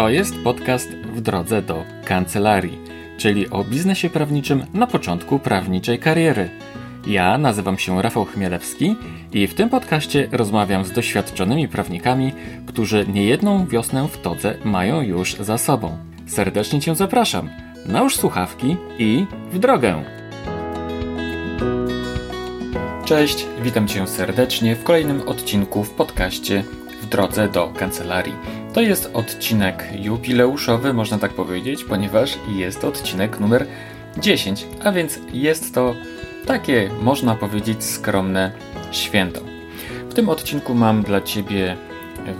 To 0.00 0.08
jest 0.08 0.34
podcast 0.44 0.90
w 0.90 1.20
drodze 1.20 1.62
do 1.62 1.84
kancelarii, 2.04 2.78
czyli 3.18 3.50
o 3.50 3.64
biznesie 3.64 4.10
prawniczym 4.10 4.66
na 4.74 4.86
początku 4.86 5.38
prawniczej 5.38 5.98
kariery. 5.98 6.50
Ja 7.06 7.38
nazywam 7.38 7.78
się 7.78 8.02
Rafał 8.02 8.24
Chmielewski 8.24 8.96
i 9.32 9.46
w 9.46 9.54
tym 9.54 9.68
podcaście 9.68 10.28
rozmawiam 10.32 10.84
z 10.84 10.92
doświadczonymi 10.92 11.68
prawnikami, 11.68 12.32
którzy 12.66 13.06
niejedną 13.06 13.66
wiosnę 13.66 14.08
w 14.08 14.18
todze 14.18 14.54
mają 14.64 15.00
już 15.00 15.34
za 15.34 15.58
sobą. 15.58 15.98
Serdecznie 16.26 16.80
Cię 16.80 16.94
zapraszam. 16.94 17.48
Nałóż 17.86 18.16
słuchawki 18.16 18.76
i 18.98 19.26
w 19.52 19.58
drogę! 19.58 20.04
Cześć, 23.04 23.46
witam 23.62 23.88
Cię 23.88 24.06
serdecznie 24.06 24.76
w 24.76 24.84
kolejnym 24.84 25.28
odcinku 25.28 25.84
w 25.84 25.90
podcaście 25.90 26.64
w 27.02 27.06
drodze 27.06 27.48
do 27.48 27.68
kancelarii. 27.68 28.59
To 28.74 28.80
jest 28.80 29.10
odcinek 29.14 29.84
jubileuszowy, 30.00 30.92
można 30.92 31.18
tak 31.18 31.32
powiedzieć, 31.32 31.84
ponieważ 31.84 32.38
jest 32.48 32.80
to 32.80 32.88
odcinek 32.88 33.40
numer 33.40 33.66
10, 34.18 34.66
a 34.84 34.92
więc 34.92 35.18
jest 35.32 35.74
to 35.74 35.94
takie, 36.46 36.90
można 37.02 37.34
powiedzieć, 37.34 37.84
skromne 37.84 38.52
święto. 38.90 39.40
W 40.10 40.14
tym 40.14 40.28
odcinku 40.28 40.74
mam 40.74 41.02
dla 41.02 41.20
Ciebie 41.20 41.76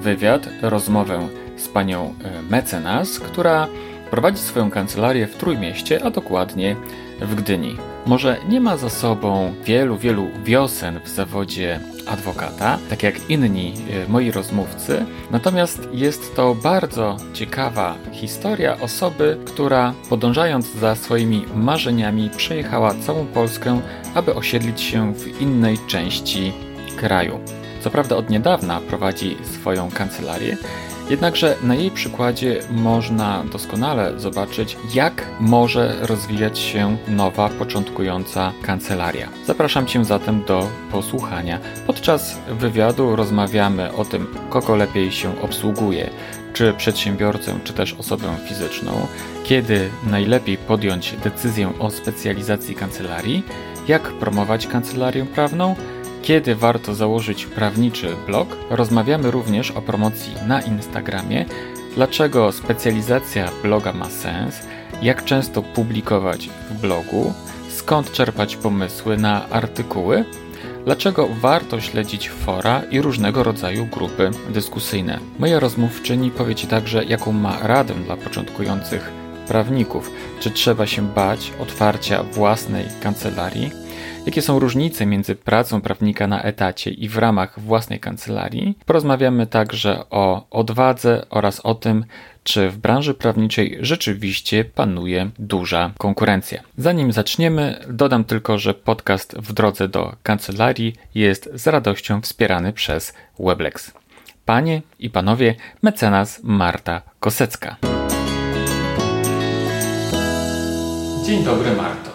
wywiad, 0.00 0.48
rozmowę 0.62 1.28
z 1.56 1.68
panią 1.68 2.14
e, 2.24 2.42
mecenas, 2.42 3.18
która 3.18 3.68
prowadzi 4.10 4.38
swoją 4.38 4.70
kancelarię 4.70 5.26
w 5.26 5.36
Trójmieście, 5.36 6.04
a 6.04 6.10
dokładnie 6.10 6.76
w 7.20 7.34
Gdyni. 7.34 7.76
Może 8.06 8.36
nie 8.48 8.60
ma 8.60 8.76
za 8.76 8.90
sobą 8.90 9.54
wielu, 9.64 9.96
wielu 9.96 10.26
wiosen 10.44 11.00
w 11.04 11.08
zawodzie 11.08 11.80
adwokata, 12.10 12.78
tak 12.90 13.02
jak 13.02 13.30
inni 13.30 13.74
e, 13.90 14.08
moi 14.08 14.30
rozmówcy, 14.30 15.04
natomiast 15.30 15.88
jest 15.92 16.36
to 16.36 16.54
bardzo 16.54 17.16
ciekawa 17.32 17.94
historia 18.12 18.80
osoby, 18.80 19.38
która 19.46 19.94
podążając 20.08 20.74
za 20.74 20.94
swoimi 20.94 21.44
marzeniami 21.54 22.30
przejechała 22.36 22.94
całą 22.94 23.26
Polskę, 23.26 23.80
aby 24.14 24.34
osiedlić 24.34 24.80
się 24.80 25.14
w 25.14 25.40
innej 25.40 25.78
części 25.86 26.52
kraju. 26.96 27.40
Co 27.80 27.90
prawda 27.90 28.16
od 28.16 28.30
niedawna 28.30 28.80
prowadzi 28.80 29.36
swoją 29.42 29.90
kancelarię, 29.90 30.56
Jednakże 31.10 31.56
na 31.62 31.74
jej 31.74 31.90
przykładzie 31.90 32.60
można 32.70 33.44
doskonale 33.52 34.20
zobaczyć, 34.20 34.76
jak 34.94 35.26
może 35.40 35.96
rozwijać 36.00 36.58
się 36.58 36.96
nowa, 37.08 37.48
początkująca 37.48 38.52
kancelaria. 38.62 39.28
Zapraszam 39.46 39.86
Cię 39.86 40.04
zatem 40.04 40.44
do 40.44 40.68
posłuchania. 40.90 41.58
Podczas 41.86 42.38
wywiadu 42.48 43.16
rozmawiamy 43.16 43.92
o 43.92 44.04
tym, 44.04 44.26
kogo 44.50 44.76
lepiej 44.76 45.12
się 45.12 45.40
obsługuje, 45.40 46.10
czy 46.52 46.72
przedsiębiorcę, 46.72 47.58
czy 47.64 47.72
też 47.72 47.94
osobę 47.94 48.36
fizyczną, 48.48 49.06
kiedy 49.44 49.90
najlepiej 50.06 50.56
podjąć 50.56 51.12
decyzję 51.12 51.72
o 51.78 51.90
specjalizacji 51.90 52.74
kancelarii, 52.74 53.42
jak 53.88 54.02
promować 54.02 54.66
kancelarię 54.66 55.26
prawną, 55.26 55.74
kiedy 56.22 56.54
warto 56.54 56.94
założyć 56.94 57.46
prawniczy 57.46 58.16
blog, 58.26 58.56
rozmawiamy 58.70 59.30
również 59.30 59.70
o 59.70 59.82
promocji 59.82 60.32
na 60.46 60.60
Instagramie, 60.60 61.44
dlaczego 61.94 62.52
specjalizacja 62.52 63.50
bloga 63.62 63.92
ma 63.92 64.10
sens, 64.10 64.54
jak 65.02 65.24
często 65.24 65.62
publikować 65.62 66.50
w 66.70 66.80
blogu, 66.80 67.32
skąd 67.70 68.12
czerpać 68.12 68.56
pomysły 68.56 69.16
na 69.16 69.48
artykuły, 69.50 70.24
dlaczego 70.84 71.28
warto 71.40 71.80
śledzić 71.80 72.30
fora 72.30 72.82
i 72.90 73.00
różnego 73.00 73.42
rodzaju 73.42 73.86
grupy 73.86 74.30
dyskusyjne. 74.48 75.18
Moja 75.38 75.60
rozmówczyni 75.60 76.30
powie 76.30 76.54
Ci 76.54 76.66
także, 76.66 77.04
jaką 77.04 77.32
ma 77.32 77.58
radę 77.62 77.94
dla 77.94 78.16
początkujących 78.16 79.12
prawników, 79.50 80.10
czy 80.40 80.50
trzeba 80.50 80.86
się 80.86 81.02
bać 81.14 81.52
otwarcia 81.60 82.22
własnej 82.22 82.84
kancelarii, 83.02 83.70
Jakie 84.26 84.42
są 84.42 84.58
różnice 84.58 85.06
między 85.06 85.34
pracą 85.34 85.80
prawnika 85.80 86.26
na 86.26 86.42
etacie 86.42 86.90
i 86.90 87.08
w 87.08 87.18
ramach 87.18 87.60
własnej 87.60 88.00
kancelarii? 88.00 88.78
Porozmawiamy 88.86 89.46
także 89.46 90.04
o 90.10 90.46
odwadze 90.50 91.26
oraz 91.30 91.60
o 91.60 91.74
tym, 91.74 92.04
czy 92.44 92.70
w 92.70 92.78
branży 92.78 93.14
prawniczej 93.14 93.78
rzeczywiście 93.80 94.64
panuje 94.64 95.30
duża 95.38 95.90
konkurencja. 95.98 96.62
Zanim 96.78 97.12
zaczniemy, 97.12 97.80
dodam 97.88 98.24
tylko, 98.24 98.58
że 98.58 98.74
podcast 98.74 99.36
w 99.38 99.52
drodze 99.52 99.88
do 99.88 100.16
kancelarii 100.22 100.94
jest 101.14 101.50
z 101.54 101.66
radością 101.66 102.20
wspierany 102.20 102.72
przez 102.72 103.14
Weblex. 103.38 103.92
Panie 104.44 104.82
i 104.98 105.10
panowie, 105.10 105.54
mecenas 105.82 106.40
Marta 106.42 107.02
Kosecka. 107.20 107.76
Dzień 111.30 111.44
dobry, 111.44 111.72
Marto. 111.72 112.10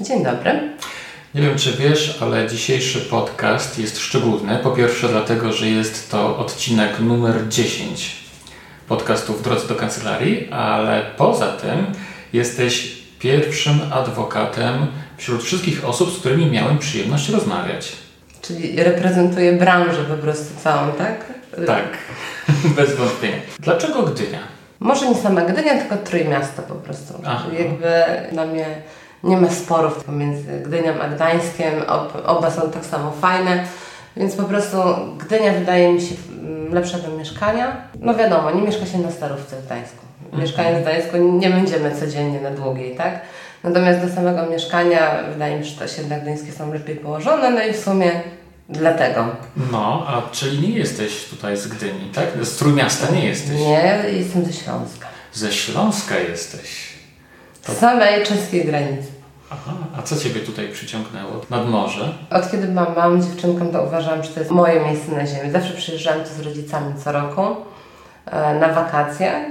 Dzień 0.00 0.24
dobry. 0.24 0.60
Nie 1.34 1.42
wiem, 1.42 1.58
czy 1.58 1.72
wiesz, 1.72 2.18
ale 2.22 2.48
dzisiejszy 2.48 3.00
podcast 3.00 3.78
jest 3.78 3.98
szczególny. 3.98 4.58
Po 4.62 4.70
pierwsze, 4.70 5.08
dlatego, 5.08 5.52
że 5.52 5.66
jest 5.66 6.10
to 6.10 6.38
odcinek 6.38 7.00
numer 7.00 7.48
10 7.48 8.16
podcastu 8.88 9.32
w 9.32 9.42
drodze 9.42 9.68
do 9.68 9.74
kancelarii, 9.74 10.48
ale 10.50 11.02
poza 11.16 11.46
tym 11.46 11.86
jesteś 12.32 12.96
pierwszym 13.18 13.80
adwokatem 13.92 14.86
wśród 15.16 15.42
wszystkich 15.42 15.84
osób, 15.84 16.16
z 16.16 16.18
którymi 16.18 16.46
miałem 16.46 16.78
przyjemność 16.78 17.28
rozmawiać. 17.28 17.92
Czyli 18.42 18.82
reprezentuję 18.82 19.52
branżę 19.52 20.04
po 20.04 20.16
prostu 20.16 20.60
całą, 20.62 20.92
tak? 20.92 21.24
Tak, 21.66 21.98
bez 22.76 22.96
wątpienia. 22.96 23.40
Dlaczego 23.60 24.02
Gdynia? 24.02 24.55
Może 24.80 25.08
nie 25.08 25.14
sama 25.14 25.40
Gdynia, 25.40 25.78
tylko 25.78 25.96
Trójmiasto 25.96 26.62
po 26.62 26.74
prostu. 26.74 27.14
Aha. 27.26 27.44
Jakby 27.58 27.92
na 28.32 28.46
mnie 28.46 28.66
nie 29.24 29.36
ma 29.36 29.50
sporów 29.50 30.04
pomiędzy 30.04 30.60
Gdynią 30.66 30.92
a 31.02 31.08
Gdańskiem, 31.08 31.74
oba 32.26 32.50
są 32.50 32.70
tak 32.70 32.84
samo 32.84 33.10
fajne, 33.10 33.64
więc 34.16 34.34
po 34.34 34.42
prostu 34.42 34.78
Gdynia 35.18 35.52
wydaje 35.52 35.92
mi 35.92 36.00
się 36.00 36.14
mm, 36.40 36.74
lepsza 36.74 36.98
do 36.98 37.16
mieszkania. 37.16 37.76
No 38.00 38.14
wiadomo, 38.14 38.50
nie 38.50 38.62
mieszka 38.62 38.86
się 38.86 38.98
na 38.98 39.10
Starówce 39.10 39.56
w 39.56 39.66
Gdańsku. 39.66 40.06
Mhm. 40.24 40.42
Mieszkając 40.42 40.78
w 40.78 40.82
Gdańsku 40.82 41.16
nie 41.16 41.50
będziemy 41.50 41.96
codziennie 41.96 42.40
na 42.40 42.50
długiej, 42.50 42.96
tak? 42.96 43.20
Natomiast 43.64 44.00
do 44.00 44.14
samego 44.14 44.46
mieszkania 44.46 45.22
wydaje 45.32 45.58
mi 45.58 45.64
się, 45.64 45.70
że 45.70 45.78
te 45.78 45.84
osiedla 45.84 46.18
gdyńskie 46.18 46.52
są 46.52 46.72
lepiej 46.72 46.96
położone, 46.96 47.50
no 47.50 47.62
i 47.62 47.72
w 47.72 47.76
sumie 47.76 48.10
dlatego. 48.68 49.26
No, 49.72 50.04
a 50.08 50.22
czyli 50.32 50.68
nie 50.68 50.78
jesteś 50.78 51.24
tutaj 51.24 51.56
z 51.56 51.68
Gdyni, 51.68 52.10
tak? 52.14 52.46
Z 52.46 52.56
Trójmiasta 52.56 53.14
nie 53.14 53.24
jesteś? 53.24 53.60
Nie, 53.60 54.04
jestem 54.12 54.44
ze 54.44 54.52
Śląska. 54.52 55.06
Ze 55.32 55.52
Śląska 55.52 56.18
jesteś? 56.18 56.92
To... 57.66 57.72
Z 57.72 57.78
samej 57.78 58.24
czeskiej 58.24 58.64
granicy. 58.64 59.08
Aha, 59.50 59.72
a 59.98 60.02
co 60.02 60.16
Ciebie 60.16 60.40
tutaj 60.40 60.68
przyciągnęło 60.68 61.40
nad 61.50 61.68
morze? 61.68 62.12
Od 62.30 62.50
kiedy 62.50 62.68
mam 62.68 62.96
małą 62.96 63.22
dziewczynką, 63.22 63.68
to 63.68 63.82
uważam, 63.82 64.22
że 64.24 64.30
to 64.30 64.40
jest 64.40 64.52
moje 64.52 64.80
miejsce 64.80 65.12
na 65.12 65.26
ziemi. 65.26 65.50
Zawsze 65.50 65.72
przyjeżdżałam 65.72 66.20
tu 66.24 66.30
z 66.34 66.40
rodzicami 66.40 66.94
co 67.04 67.12
roku 67.12 67.42
e, 68.26 68.54
na 68.54 68.68
wakacje. 68.68 69.44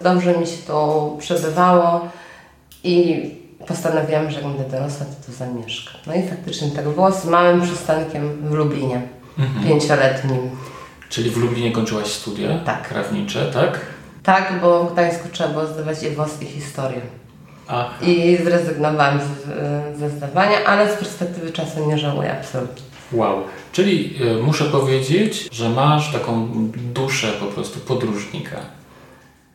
Dobrze 0.00 0.38
mi 0.38 0.46
się 0.46 0.56
tu 0.66 1.16
przebywało 1.20 2.08
i 2.84 3.47
postanowiłam, 3.68 4.30
że 4.30 4.40
jak 4.40 4.48
będę 4.48 4.78
dorosła, 4.78 5.06
to 5.06 5.26
tu 5.26 5.32
zamieszkam. 5.32 6.00
No 6.06 6.14
i 6.14 6.28
faktycznie 6.28 6.70
tak 6.70 6.88
było 6.88 7.12
z 7.12 7.24
małym 7.24 7.62
przystankiem 7.62 8.48
w 8.48 8.52
Lublinie, 8.52 9.02
mhm. 9.38 9.66
pięcioletnim. 9.68 10.50
Czyli 11.08 11.30
w 11.30 11.36
Lublinie 11.36 11.72
kończyłaś 11.72 12.06
studia 12.06 12.58
tak. 12.58 12.88
prawnicze, 12.88 13.50
tak? 13.52 13.80
Tak, 14.22 14.52
bo 14.62 14.84
w 14.84 14.92
Gdańsku 14.92 15.28
trzeba 15.32 15.50
było 15.50 15.66
zdawać 15.66 16.02
i 16.02 16.10
włos 16.10 16.42
i 16.42 16.46
historię. 16.46 17.00
Aha. 17.68 17.90
I 18.02 18.38
zrezygnowałam 18.44 19.20
z, 19.20 19.98
ze 19.98 20.10
zdawania, 20.10 20.64
ale 20.64 20.92
z 20.92 20.96
perspektywy 20.96 21.52
czasu 21.52 21.88
nie 21.88 21.98
żałuję 21.98 22.32
absolutnie. 22.32 22.82
Wow, 23.12 23.42
czyli 23.72 24.18
y, 24.22 24.42
muszę 24.42 24.64
powiedzieć, 24.64 25.48
że 25.52 25.68
masz 25.68 26.12
taką 26.12 26.48
duszę 26.94 27.32
po 27.40 27.46
prostu 27.46 27.80
podróżnika. 27.80 28.56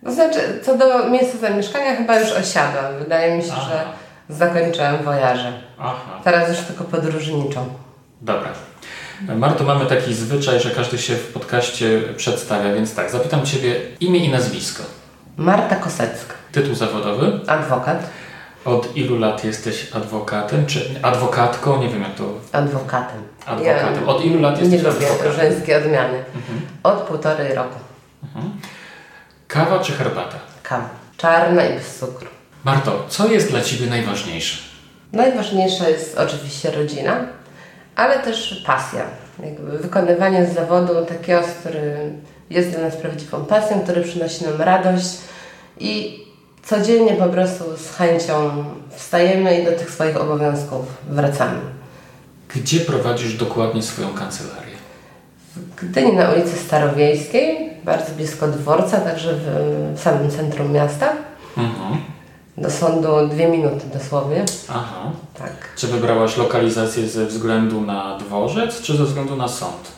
To 0.04 0.12
znaczy, 0.12 0.40
co 0.64 0.78
do 0.78 1.10
miejsca 1.10 1.38
zamieszkania 1.38 1.96
chyba 1.96 2.20
już 2.20 2.32
osiadłam. 2.32 2.98
Wydaje 3.00 3.38
mi 3.38 3.44
się, 3.44 3.52
Aha. 3.52 3.70
że 3.70 4.03
zakończyłem 4.30 5.04
wojaże. 5.04 5.54
Aha. 5.80 6.20
Teraz 6.24 6.50
już 6.50 6.58
tylko 6.58 6.84
podróżniczą. 6.84 7.66
Dobra. 8.22 8.50
Marto, 9.36 9.64
mamy 9.64 9.86
taki 9.86 10.14
zwyczaj, 10.14 10.60
że 10.60 10.70
każdy 10.70 10.98
się 10.98 11.16
w 11.16 11.34
podcaście 11.34 12.02
przedstawia, 12.18 12.74
więc 12.74 12.96
tak, 12.96 13.12
zapytam 13.12 13.46
Ciebie 13.46 13.76
imię 14.00 14.20
i 14.26 14.30
nazwisko. 14.30 14.84
Marta 15.38 15.76
Kosecka. 15.76 16.34
Tytuł 16.52 16.76
zawodowy? 16.76 17.40
Adwokat. 17.48 18.10
Od 18.66 18.98
ilu 18.98 19.20
lat 19.20 19.44
jesteś 19.44 19.92
adwokatem, 19.96 20.66
czy 20.66 21.00
adwokatką? 21.02 21.82
Nie 21.82 21.90
wiem 21.90 22.02
jak 22.02 22.16
to... 22.16 22.24
Adwokatem. 22.52 23.22
Adwokatem. 23.46 24.10
Od 24.10 24.26
ilu 24.26 24.42
lat 24.42 24.60
jesteś 24.60 24.84
nie 24.84 24.90
adwokatem? 24.90 25.18
Nie 25.18 25.30
lubię 25.30 25.42
żeńskie 25.42 25.78
odmiany. 25.78 26.18
Mhm. 26.18 26.62
Od 26.84 27.02
półtorej 27.02 27.54
roku. 27.56 27.80
Mhm. 28.24 28.54
Kawa 29.48 29.80
czy 29.80 29.92
herbata? 29.92 30.38
Kawa. 30.64 30.90
Czarna 31.18 31.66
i 31.66 31.74
bez 31.74 32.00
cukru. 32.00 32.28
Marto, 32.64 33.06
co 33.10 33.28
jest 33.28 33.50
dla 33.50 33.62
Ciebie 33.62 33.88
najważniejsze? 33.88 34.58
Najważniejsza 35.14 35.90
jest 35.90 36.18
oczywiście 36.18 36.72
rodzina, 36.72 37.26
ale 37.96 38.20
też 38.20 38.64
pasja. 38.66 39.06
Jakby 39.44 39.78
wykonywanie 39.78 40.46
zawodu 40.46 41.06
takiego, 41.06 41.44
z 41.44 41.52
którym 41.52 42.22
jest 42.50 42.70
dla 42.70 42.82
nas 42.82 42.96
prawdziwą 42.96 43.46
pasją, 43.46 43.80
który 43.80 44.02
przynosi 44.02 44.46
nam 44.46 44.62
radość 44.62 45.18
i 45.80 46.24
codziennie 46.66 47.14
po 47.14 47.26
prostu 47.26 47.64
z 47.78 47.96
chęcią 47.98 48.66
wstajemy 48.96 49.62
i 49.62 49.66
do 49.66 49.72
tych 49.72 49.92
swoich 49.92 50.18
obowiązków 50.18 50.86
wracamy. 51.10 51.60
Gdzie 52.56 52.80
prowadzisz 52.80 53.34
dokładnie 53.34 53.84
swoją 53.84 54.10
kancelarię? 54.10 54.74
W 55.56 55.76
Gdyni 55.76 56.14
na 56.14 56.30
ulicy 56.30 56.58
Starowiejskiej, 56.58 57.70
bardzo 57.84 58.12
blisko 58.12 58.48
dworca, 58.48 59.02
także 59.02 59.34
w, 59.34 59.46
w 59.96 60.00
samym 60.00 60.32
centrum 60.32 60.72
miasta. 60.72 61.14
Mhm. 61.58 62.13
Do 62.58 62.72
sądu 62.72 63.28
dwie 63.28 63.48
minuty 63.48 63.86
dosłownie. 63.94 64.46
Aha. 64.70 65.12
Tak. 65.40 65.52
Czy 65.76 65.88
wybrałaś 65.88 66.38
lokalizację 66.38 67.08
ze 67.08 67.26
względu 67.26 67.82
na 67.82 68.18
dworzec, 68.18 68.82
czy 68.82 68.98
ze 68.98 69.04
względu 69.04 69.36
na 69.36 69.48
sąd? 69.48 69.92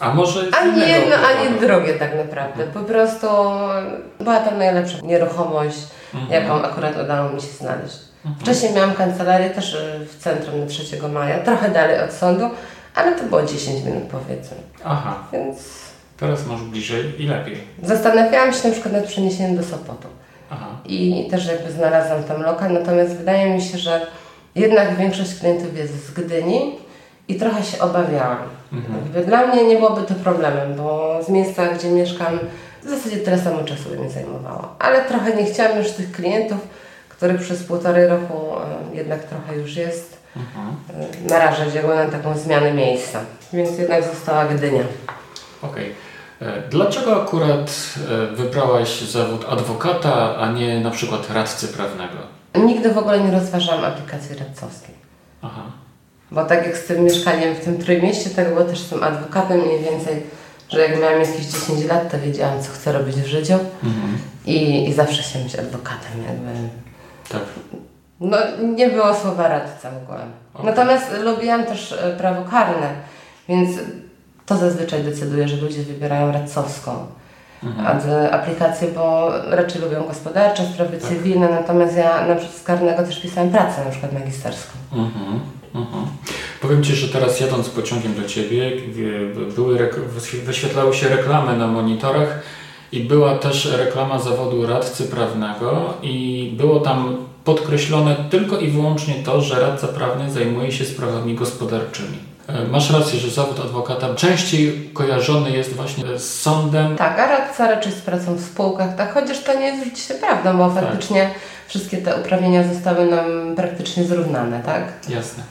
A 0.00 0.14
może 0.14 0.40
Ani 0.60 0.80
jedno, 0.80 1.16
ani 1.16 1.60
drugie 1.60 1.94
tak 1.94 2.16
naprawdę. 2.16 2.64
Po 2.64 2.80
prostu 2.80 3.26
była 4.20 4.40
tam 4.40 4.58
najlepsza 4.58 4.98
nieruchomość, 5.02 5.78
mhm. 6.14 6.32
jaką 6.32 6.62
akurat 6.62 6.94
udało 7.04 7.30
mi 7.30 7.40
się 7.40 7.48
znaleźć. 7.60 7.96
Mhm. 8.24 8.40
Wcześniej 8.40 8.72
miałam 8.72 8.94
kancelarię 8.94 9.50
też 9.50 9.74
y, 9.74 10.06
w 10.06 10.22
centrum 10.22 10.60
na 10.60 10.66
3 10.66 11.08
maja, 11.08 11.38
trochę 11.38 11.70
dalej 11.70 12.00
od 12.00 12.12
sądu, 12.12 12.50
ale 12.94 13.18
to 13.18 13.24
było 13.24 13.42
10 13.42 13.84
minut 13.84 14.02
powiedzmy. 14.02 14.56
Aha. 14.84 15.18
Więc... 15.32 15.58
Teraz 16.16 16.46
masz 16.46 16.62
bliżej 16.62 17.22
i 17.22 17.26
lepiej. 17.26 17.58
Zastanawiałam 17.82 18.52
się 18.52 18.68
na 18.68 18.72
przykład 18.72 18.94
nad 18.94 19.06
przeniesieniem 19.06 19.56
do 19.56 19.62
Sopotu. 19.62 20.08
I 20.86 21.28
też 21.30 21.46
jakby 21.46 21.72
znalazłam 21.72 22.24
tam 22.24 22.42
lokal, 22.42 22.72
natomiast 22.72 23.16
wydaje 23.16 23.54
mi 23.54 23.62
się, 23.62 23.78
że 23.78 24.06
jednak 24.54 24.96
większość 24.96 25.38
klientów 25.38 25.76
jest 25.76 26.06
z 26.06 26.10
Gdyni 26.10 26.76
i 27.28 27.34
trochę 27.34 27.62
się 27.62 27.78
obawiałam. 27.78 28.38
Mhm. 28.72 29.24
Dla 29.24 29.46
mnie 29.46 29.64
nie 29.64 29.76
byłoby 29.76 30.02
to 30.02 30.14
problemem, 30.14 30.74
bo 30.74 31.18
z 31.22 31.28
miejsca, 31.28 31.66
gdzie 31.66 31.88
mieszkam, 31.88 32.38
w 32.82 32.88
zasadzie 32.88 33.16
tyle 33.16 33.38
samo 33.38 33.64
czasu 33.64 33.88
by 33.88 33.98
mi 33.98 34.10
zajmowało. 34.10 34.68
Ale 34.78 35.04
trochę 35.04 35.36
nie 35.36 35.44
chciałam 35.44 35.78
już 35.78 35.90
tych 35.90 36.12
klientów, 36.12 36.58
których 37.08 37.40
przez 37.40 37.62
półtorej 37.62 38.06
roku 38.06 38.34
e, 38.92 38.96
jednak 38.96 39.24
trochę 39.24 39.56
już 39.56 39.76
jest, 39.76 40.16
mhm. 40.36 40.76
E, 41.26 41.30
narażać 41.30 41.74
jakby 41.74 41.94
na 41.94 42.06
taką 42.06 42.38
zmianę 42.38 42.72
miejsca. 42.72 43.20
Więc 43.52 43.78
jednak 43.78 44.04
została 44.04 44.44
Gdynia. 44.44 44.82
Okej. 45.62 45.70
Okay. 45.70 46.11
E, 46.42 46.62
dlaczego 46.70 47.22
akurat 47.22 47.94
wybrałaś 48.32 49.00
zawód 49.00 49.44
adwokata, 49.48 50.36
a 50.36 50.52
nie 50.52 50.80
na 50.80 50.90
przykład 50.90 51.30
radcy 51.30 51.68
prawnego? 51.68 52.18
Nigdy 52.54 52.90
w 52.90 52.98
ogóle 52.98 53.20
nie 53.20 53.30
rozważałam 53.30 53.84
aplikacji 53.84 54.36
radcowskiej. 54.36 54.94
Aha. 55.42 55.62
Bo 56.30 56.44
tak 56.44 56.66
jak 56.66 56.76
z 56.76 56.86
tym 56.86 57.04
mieszkaniem 57.04 57.54
w 57.54 57.60
tym 57.60 57.78
Trójmieście, 57.78 58.30
tak 58.30 58.48
było 58.48 58.64
też 58.64 58.78
z 58.78 58.88
tym 58.88 59.02
adwokatem 59.02 59.60
mniej 59.60 59.84
więcej, 59.84 60.22
że 60.68 60.80
jak 60.80 61.00
miałam 61.00 61.20
jakieś 61.20 61.46
10 61.46 61.84
lat, 61.84 62.10
to 62.10 62.18
wiedziałam, 62.18 62.62
co 62.62 62.70
chcę 62.72 62.92
robić 62.92 63.16
w 63.16 63.26
życiu 63.26 63.52
mhm. 63.84 64.18
i, 64.46 64.88
i 64.88 64.92
zawsze 64.92 65.22
chciałam 65.22 65.48
być 65.48 65.58
adwokatem 65.58 66.22
jakby. 66.28 66.68
Tak. 67.28 67.42
No 68.20 68.36
nie 68.74 68.90
było 68.90 69.14
słowa 69.14 69.48
radca 69.48 69.90
w 69.90 70.02
ogóle. 70.02 70.26
Okay. 70.54 70.66
Natomiast 70.66 71.06
lubiłam 71.24 71.64
też 71.64 71.92
e, 71.92 72.16
prawo 72.18 72.50
karne, 72.50 72.88
więc 73.48 73.70
to 74.46 74.56
zazwyczaj 74.56 75.04
decyduje, 75.04 75.48
że 75.48 75.56
ludzie 75.56 75.82
wybierają 75.82 76.32
radcowską 76.32 77.06
mhm. 77.62 78.34
aplikację, 78.34 78.88
bo 78.94 79.30
raczej 79.50 79.82
lubią 79.82 80.04
gospodarcze, 80.06 80.66
sprawy 80.74 80.96
tak. 80.96 81.08
cywilne, 81.08 81.48
natomiast 81.50 81.96
ja 81.96 82.26
na 82.26 82.34
przykład 82.34 82.58
z 82.58 82.62
karnego 82.62 83.02
też 83.02 83.22
pisałam 83.22 83.50
pracę, 83.50 83.84
na 83.84 83.90
przykład 83.90 84.12
magisterską. 84.12 84.72
Mhm. 84.92 85.40
Mhm. 85.74 86.06
Powiem 86.62 86.84
Ci, 86.84 86.94
że 86.94 87.08
teraz 87.08 87.40
jadąc 87.40 87.68
pociągiem 87.68 88.14
do 88.14 88.24
Ciebie, 88.24 88.72
były 89.56 89.90
wyświetlały 90.44 90.94
się 90.94 91.08
reklamy 91.08 91.56
na 91.56 91.66
monitorach 91.66 92.40
i 92.92 93.00
była 93.00 93.38
też 93.38 93.72
reklama 93.72 94.18
zawodu 94.18 94.66
radcy 94.66 95.04
prawnego 95.04 95.94
i 96.02 96.54
było 96.56 96.80
tam 96.80 97.16
podkreślone 97.44 98.16
tylko 98.30 98.58
i 98.58 98.70
wyłącznie 98.70 99.14
to, 99.14 99.40
że 99.40 99.60
radca 99.60 99.88
prawny 99.88 100.30
zajmuje 100.30 100.72
się 100.72 100.84
sprawami 100.84 101.34
gospodarczymi. 101.34 102.31
E, 102.46 102.64
masz 102.64 102.90
rację, 102.90 103.20
że 103.20 103.30
zawód 103.30 103.60
adwokata 103.60 104.14
częściej 104.14 104.90
kojarzony 104.94 105.50
jest 105.50 105.72
właśnie 105.72 106.18
z 106.18 106.40
sądem. 106.40 106.96
Tak, 106.96 107.18
a 107.18 107.26
radca 107.26 107.68
raczej 107.68 107.92
z 107.92 108.00
pracą 108.00 108.34
w 108.34 108.40
spółkach, 108.40 108.96
tak, 108.96 109.14
chociaż 109.14 109.42
to 109.42 109.54
nie 109.54 109.66
jest 109.66 109.78
rzeczywiście 109.78 110.14
prawdą, 110.14 110.58
bo 110.58 110.70
tak. 110.70 110.84
faktycznie 110.84 111.30
wszystkie 111.68 111.98
te 111.98 112.16
uprawnienia 112.16 112.74
zostały 112.74 113.06
nam 113.06 113.56
praktycznie 113.56 114.04
zrównane, 114.04 114.62
tak? 114.62 114.82
Jasne. 115.08 115.42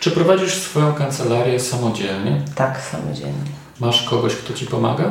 Czy 0.00 0.10
prowadzisz 0.10 0.54
swoją 0.54 0.94
kancelarię 0.94 1.60
samodzielnie? 1.60 2.42
Tak, 2.54 2.80
samodzielnie. 2.80 3.44
Masz 3.80 4.02
kogoś, 4.02 4.34
kto 4.34 4.54
Ci 4.54 4.66
pomaga? 4.66 5.10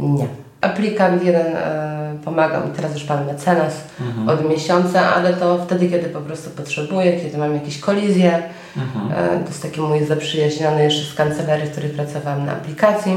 Nie. 0.00 0.28
Aplikant 0.60 1.24
jeden 1.24 1.56
e, 1.56 2.16
pomaga 2.24 2.60
mi 2.60 2.72
teraz 2.76 2.94
już 2.94 3.04
Pan 3.04 3.26
mecenas 3.26 3.74
mhm. 4.00 4.28
od 4.28 4.50
miesiąca, 4.50 5.14
ale 5.14 5.34
to 5.34 5.58
wtedy, 5.66 5.88
kiedy 5.88 6.08
po 6.08 6.20
prostu 6.20 6.50
potrzebuję, 6.50 7.20
kiedy 7.20 7.38
mam 7.38 7.54
jakieś 7.54 7.78
kolizje. 7.78 8.42
Mhm. 8.76 9.12
E, 9.12 9.40
to 9.44 9.48
jest 9.48 9.62
taki 9.62 9.80
mój 9.80 10.04
zaprzyjaźniony 10.04 10.84
jeszcze 10.84 11.12
z 11.12 11.14
kancelarii, 11.14 11.66
w 11.66 11.70
której 11.70 11.90
pracowałam 11.90 12.46
na 12.46 12.52
aplikacji. 12.52 13.12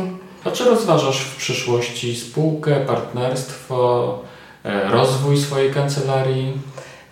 A 0.45 0.51
czy 0.51 0.65
rozważasz 0.65 1.19
w 1.19 1.35
przyszłości 1.35 2.15
spółkę, 2.15 2.75
partnerstwo, 2.75 4.19
e, 4.65 4.89
rozwój 4.89 5.37
swojej 5.37 5.73
kancelarii? 5.73 6.53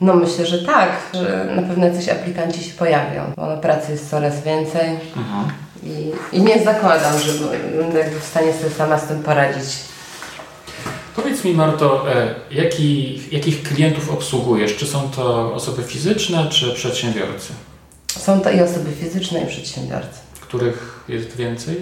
No 0.01 0.15
myślę, 0.15 0.45
że 0.45 0.65
tak, 0.65 0.89
że 1.13 1.47
na 1.55 1.61
pewno 1.61 1.85
jacyś 1.85 2.09
aplikanci 2.09 2.63
się 2.63 2.73
pojawią, 2.73 3.21
bo 3.37 3.57
pracy 3.57 3.91
jest 3.91 4.09
coraz 4.09 4.43
więcej 4.43 4.89
mhm. 5.17 5.47
i, 5.83 6.11
i 6.37 6.41
nie 6.41 6.63
zakładam, 6.63 7.19
że 7.19 7.31
będę 7.77 8.19
w 8.19 8.23
stanie 8.23 8.53
sobie 8.53 8.69
sama 8.69 8.97
z 8.97 9.07
tym 9.07 9.23
poradzić. 9.23 9.90
Powiedz 11.15 11.43
mi 11.43 11.53
Marto, 11.53 12.13
e, 12.15 12.35
jaki, 12.51 13.19
jakich 13.31 13.63
klientów 13.63 14.09
obsługujesz? 14.09 14.75
Czy 14.75 14.87
są 14.87 15.09
to 15.09 15.53
osoby 15.53 15.83
fizyczne, 15.83 16.49
czy 16.49 16.73
przedsiębiorcy? 16.73 17.53
Są 18.07 18.41
to 18.41 18.51
i 18.51 18.61
osoby 18.61 18.91
fizyczne, 18.91 19.41
i 19.41 19.47
przedsiębiorcy. 19.47 20.19
Których 20.41 21.03
jest 21.09 21.35
więcej? 21.35 21.75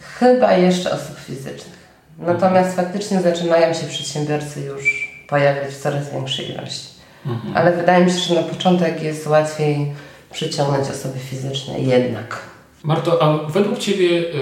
Chyba 0.00 0.52
jeszcze 0.52 0.90
osób 0.90 1.18
fizycznych. 1.26 1.76
Natomiast 2.18 2.68
mhm. 2.70 2.86
faktycznie 2.86 3.20
zaczynają 3.20 3.74
się 3.74 3.86
przedsiębiorcy 3.86 4.60
już 4.60 5.12
pojawiać 5.28 5.74
w 5.74 5.82
coraz 5.82 6.12
większej 6.12 6.50
ilości. 6.50 6.88
Mhm. 7.26 7.56
Ale 7.56 7.76
wydaje 7.76 8.04
mi 8.04 8.10
się, 8.10 8.18
że 8.18 8.34
na 8.34 8.42
początek 8.42 9.02
jest 9.02 9.26
łatwiej 9.26 9.92
przyciągnąć 10.32 10.90
osoby 10.90 11.18
fizyczne 11.18 11.78
jednak. 11.78 12.40
Marto, 12.82 13.22
a 13.22 13.50
według 13.50 13.78
Ciebie 13.78 14.18
y, 14.18 14.32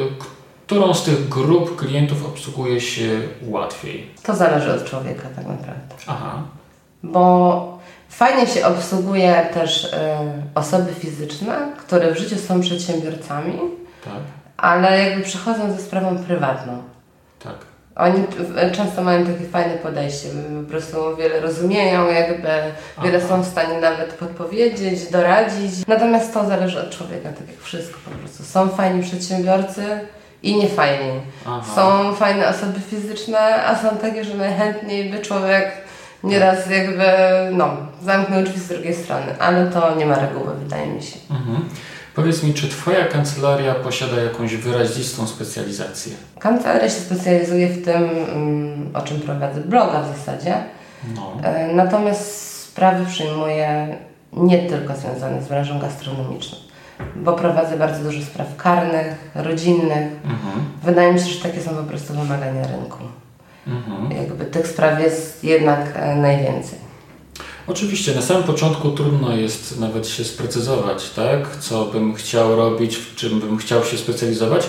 którą 0.66 0.94
z 0.94 1.04
tych 1.04 1.28
grup 1.28 1.76
klientów 1.76 2.26
obsługuje 2.26 2.80
się 2.80 3.20
łatwiej? 3.42 4.10
To 4.22 4.34
zależy 4.34 4.74
od 4.74 4.84
człowieka 4.84 5.22
tak 5.36 5.46
naprawdę. 5.46 5.94
Aha. 6.06 6.42
Bo 7.02 7.78
fajnie 8.08 8.46
się 8.46 8.66
obsługuje 8.66 9.48
też 9.54 9.84
y, 9.84 9.88
osoby 10.54 10.92
fizyczne, 10.94 11.72
które 11.78 12.14
w 12.14 12.18
życiu 12.18 12.36
są 12.38 12.60
przedsiębiorcami, 12.60 13.52
tak. 14.04 14.22
ale 14.56 14.98
jakby 14.98 15.24
przychodzą 15.24 15.72
ze 15.72 15.78
sprawą 15.78 16.18
prywatną. 16.18 16.82
Tak. 17.42 17.54
Oni 17.96 18.24
często 18.72 19.02
mają 19.02 19.26
takie 19.26 19.44
fajne 19.44 19.78
podejście, 19.78 20.28
po 20.64 20.70
prostu 20.70 21.16
wiele 21.16 21.40
rozumieją, 21.40 22.10
jakby 22.10 22.48
Aha. 22.48 23.02
wiele 23.04 23.28
są 23.28 23.42
w 23.42 23.46
stanie 23.46 23.80
nawet 23.80 24.14
podpowiedzieć, 24.14 25.10
doradzić. 25.10 25.86
Natomiast 25.86 26.34
to 26.34 26.46
zależy 26.46 26.80
od 26.80 26.90
człowieka, 26.90 27.28
tak 27.28 27.48
jak 27.48 27.60
wszystko 27.60 27.98
po 28.04 28.10
prostu. 28.10 28.42
Są 28.42 28.68
fajni 28.68 29.02
przedsiębiorcy 29.02 30.00
i 30.44 30.56
niefajni. 30.56 31.20
Aha. 31.46 31.74
Są 31.74 32.14
fajne 32.14 32.48
osoby 32.48 32.80
fizyczne, 32.80 33.64
a 33.64 33.82
są 33.82 33.96
takie, 33.96 34.24
że 34.24 34.34
najchętniej 34.34 35.10
by 35.10 35.18
człowiek 35.18 35.72
nieraz 36.24 36.70
jakby, 36.70 37.04
no, 37.52 37.76
zamknął 38.02 38.42
drzwi 38.42 38.60
z 38.60 38.68
drugiej 38.68 38.94
strony, 38.94 39.38
ale 39.38 39.66
to 39.66 39.94
nie 39.94 40.06
ma 40.06 40.14
reguły, 40.14 40.54
wydaje 40.54 40.86
mi 40.86 41.02
się. 41.02 41.16
Mhm. 41.30 41.68
Powiedz 42.14 42.42
mi, 42.42 42.54
czy 42.54 42.68
Twoja 42.68 43.04
kancelaria 43.04 43.74
posiada 43.74 44.22
jakąś 44.22 44.56
wyrazistą 44.56 45.26
specjalizację? 45.26 46.12
Kancelaria 46.38 46.88
się 46.88 47.00
specjalizuje 47.00 47.68
w 47.68 47.84
tym, 47.84 48.10
mm, 48.10 48.90
o 48.94 49.02
czym 49.02 49.20
prowadzę 49.20 49.60
bloga 49.60 50.02
w 50.02 50.18
zasadzie. 50.18 50.54
No. 51.14 51.32
E, 51.42 51.72
natomiast 51.72 52.54
sprawy 52.62 53.06
przyjmuję 53.06 53.96
nie 54.32 54.58
tylko 54.58 54.96
związane 54.96 55.42
z 55.42 55.48
branżą 55.48 55.78
gastronomiczną, 55.78 56.58
bo 57.16 57.32
prowadzę 57.32 57.78
bardzo 57.78 58.04
dużo 58.04 58.22
spraw 58.22 58.56
karnych, 58.56 59.30
rodzinnych. 59.34 60.12
Mhm. 60.24 60.64
Wydaje 60.82 61.12
mi 61.12 61.20
się, 61.20 61.26
że 61.26 61.42
takie 61.42 61.60
są 61.60 61.70
po 61.70 61.82
prostu 61.82 62.14
wymagania 62.14 62.66
rynku. 62.66 62.98
Mhm. 63.66 64.10
Jakby 64.22 64.44
tych 64.44 64.66
spraw 64.66 65.00
jest 65.00 65.44
jednak 65.44 65.92
e, 65.96 66.16
najwięcej. 66.16 66.78
Oczywiście, 67.66 68.14
na 68.14 68.22
samym 68.22 68.42
początku 68.42 68.90
trudno 68.90 69.36
jest 69.36 69.80
nawet 69.80 70.08
się 70.08 70.24
sprecyzować, 70.24 71.10
tak? 71.10 71.56
Co 71.56 71.84
bym 71.84 72.14
chciał 72.14 72.56
robić, 72.56 72.96
w 72.96 73.14
czym 73.14 73.40
bym 73.40 73.58
chciał 73.58 73.84
się 73.84 73.98
specjalizować, 73.98 74.66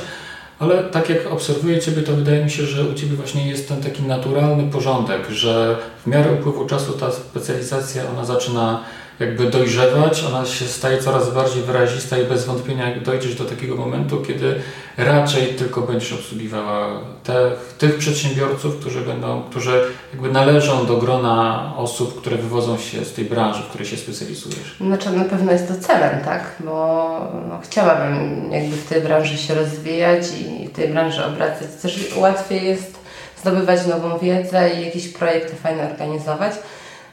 ale 0.59 0.83
tak 0.83 1.09
jak 1.09 1.31
obserwuję 1.31 1.79
Ciebie, 1.79 2.01
to 2.01 2.11
wydaje 2.13 2.43
mi 2.43 2.51
się, 2.51 2.63
że 2.63 2.83
u 2.83 2.93
Ciebie 2.93 3.15
właśnie 3.15 3.47
jest 3.47 3.67
ten 3.67 3.81
taki 3.81 4.03
naturalny 4.03 4.71
porządek, 4.71 5.29
że 5.29 5.77
w 6.05 6.07
miarę 6.07 6.31
upływu 6.31 6.65
czasu 6.65 6.93
ta 6.93 7.11
specjalizacja 7.11 8.03
ona 8.09 8.25
zaczyna 8.25 8.83
jakby 9.19 9.49
dojrzewać, 9.49 10.23
ona 10.23 10.45
się 10.45 10.65
staje 10.65 10.97
coraz 10.97 11.33
bardziej 11.33 11.63
wyrazista 11.63 12.17
i 12.17 12.25
bez 12.25 12.45
wątpienia 12.45 12.85
dojdziesz 13.05 13.35
do 13.35 13.45
takiego 13.45 13.75
momentu, 13.75 14.21
kiedy 14.21 14.55
raczej 14.97 15.47
tylko 15.47 15.81
będziesz 15.81 16.13
obsługiwała 16.13 16.87
te, 17.23 17.51
tych 17.77 17.97
przedsiębiorców, 17.97 18.79
którzy 18.79 19.01
będą, 19.01 19.43
którzy 19.43 19.81
jakby 20.13 20.31
należą 20.31 20.85
do 20.85 20.97
grona 20.97 21.73
osób, 21.77 22.21
które 22.21 22.37
wywodzą 22.37 22.77
się 22.77 23.05
z 23.05 23.13
tej 23.13 23.25
branży, 23.25 23.63
w 23.63 23.67
której 23.67 23.87
się 23.87 23.97
specjalizujesz. 23.97 24.75
Znaczy 24.81 25.09
na 25.09 25.25
pewno 25.25 25.51
jest 25.51 25.67
to 25.67 25.75
celem, 25.75 26.23
tak? 26.25 26.55
Bo 26.59 27.19
no, 27.49 27.59
chciałabym 27.63 28.51
jakby 28.51 28.75
w 28.75 28.87
tej 28.87 29.01
branży 29.01 29.37
się 29.37 29.55
rozwijać 29.55 30.21
i 30.39 30.67
w 30.67 30.71
tej 30.71 30.89
branży 30.89 31.25
obracać. 31.25 31.67
Też 31.81 32.15
łatwiej 32.17 32.65
jest 32.65 33.05
zdobywać 33.41 33.87
nową 33.87 34.17
wiedzę 34.17 34.69
i 34.69 34.85
jakieś 34.85 35.07
projekty 35.07 35.55
fajne 35.55 35.89
organizować. 35.91 36.53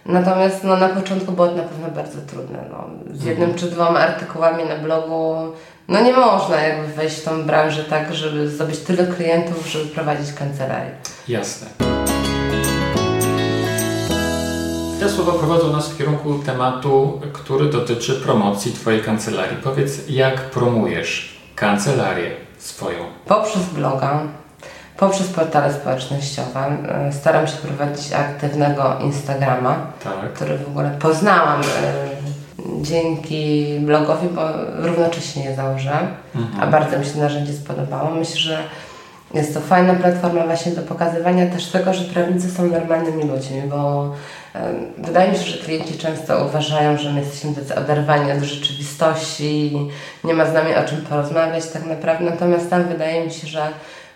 Natomiast 0.07 0.65
no, 0.65 0.77
na 0.77 0.89
początku 0.89 1.33
było 1.33 1.49
to 1.49 1.57
na 1.57 1.63
pewno 1.63 1.89
bardzo 1.89 2.19
trudne. 2.27 2.59
No. 2.71 2.91
Z 3.13 3.25
jednym 3.25 3.51
mhm. 3.51 3.59
czy 3.59 3.75
dwoma 3.75 4.01
artykułami 4.01 4.65
na 4.65 4.77
blogu 4.77 5.35
no 5.89 6.01
nie 6.01 6.13
można 6.13 6.57
jakby 6.61 6.93
wejść 6.93 7.17
w 7.17 7.25
tą 7.25 7.43
branżę 7.43 7.85
tak, 7.85 8.15
żeby 8.15 8.49
zdobyć 8.49 8.79
tyle 8.79 9.07
klientów, 9.07 9.67
żeby 9.67 9.85
prowadzić 9.85 10.33
kancelarię. 10.33 10.91
Jasne. 11.29 11.67
Te 15.01 15.09
słowa 15.09 15.33
prowadzą 15.33 15.73
nas 15.73 15.89
w 15.89 15.99
kierunku 15.99 16.39
tematu, 16.39 17.21
który 17.33 17.65
dotyczy 17.71 18.15
promocji 18.15 18.73
Twojej 18.73 19.03
kancelarii. 19.03 19.57
Powiedz, 19.57 20.09
jak 20.09 20.51
promujesz 20.51 21.39
kancelarię 21.55 22.31
swoją? 22.59 22.99
Poprzez 23.27 23.63
bloga, 23.63 24.23
poprzez 25.03 25.29
portale 25.29 25.73
społecznościowe. 25.73 26.61
E, 26.89 27.13
staram 27.13 27.47
się 27.47 27.57
prowadzić 27.57 28.13
aktywnego 28.13 28.99
Instagrama, 29.05 29.77
tak. 30.05 30.33
który 30.35 30.59
w 30.59 30.69
ogóle 30.69 30.91
poznałam 30.99 31.61
e, 31.61 31.65
dzięki 32.83 33.67
blogowi, 33.81 34.29
bo 34.29 34.43
równocześnie 34.87 35.45
je 35.45 35.57
założyłam, 35.57 36.07
mhm. 36.35 36.63
a 36.63 36.67
bardzo 36.67 36.99
mi 36.99 37.05
się 37.05 37.19
narzędzie 37.19 37.53
spodobało. 37.53 38.11
Myślę, 38.11 38.37
że 38.37 38.59
jest 39.35 39.55
to 39.55 39.61
fajna 39.61 39.95
platforma 39.95 40.47
właśnie 40.47 40.73
do 40.73 40.83
pokazywania 40.83 41.51
też 41.51 41.67
tego, 41.67 41.95
że 41.95 42.05
prawnicy 42.05 42.51
są 42.51 42.67
normalnymi 42.67 43.25
ludźmi, 43.25 43.63
bo 43.71 44.13
wydaje 44.99 45.33
mi 45.33 45.39
się, 45.39 45.45
że 45.45 45.65
klienci 45.65 45.99
często 45.99 46.45
uważają, 46.45 46.99
że 46.99 47.13
my 47.13 47.21
jesteśmy 47.21 47.55
tacy 47.55 47.75
oderwani 47.75 48.33
od 48.33 48.39
rzeczywistości, 48.39 49.79
nie 50.25 50.35
ma 50.35 50.47
z 50.47 50.53
nami 50.53 50.75
o 50.75 50.89
czym 50.89 50.99
porozmawiać 50.99 51.67
tak 51.67 51.87
naprawdę, 51.87 52.25
natomiast 52.25 52.71
tam 52.71 52.85
wydaje 52.85 53.25
mi 53.25 53.31
się, 53.31 53.47
że 53.47 53.63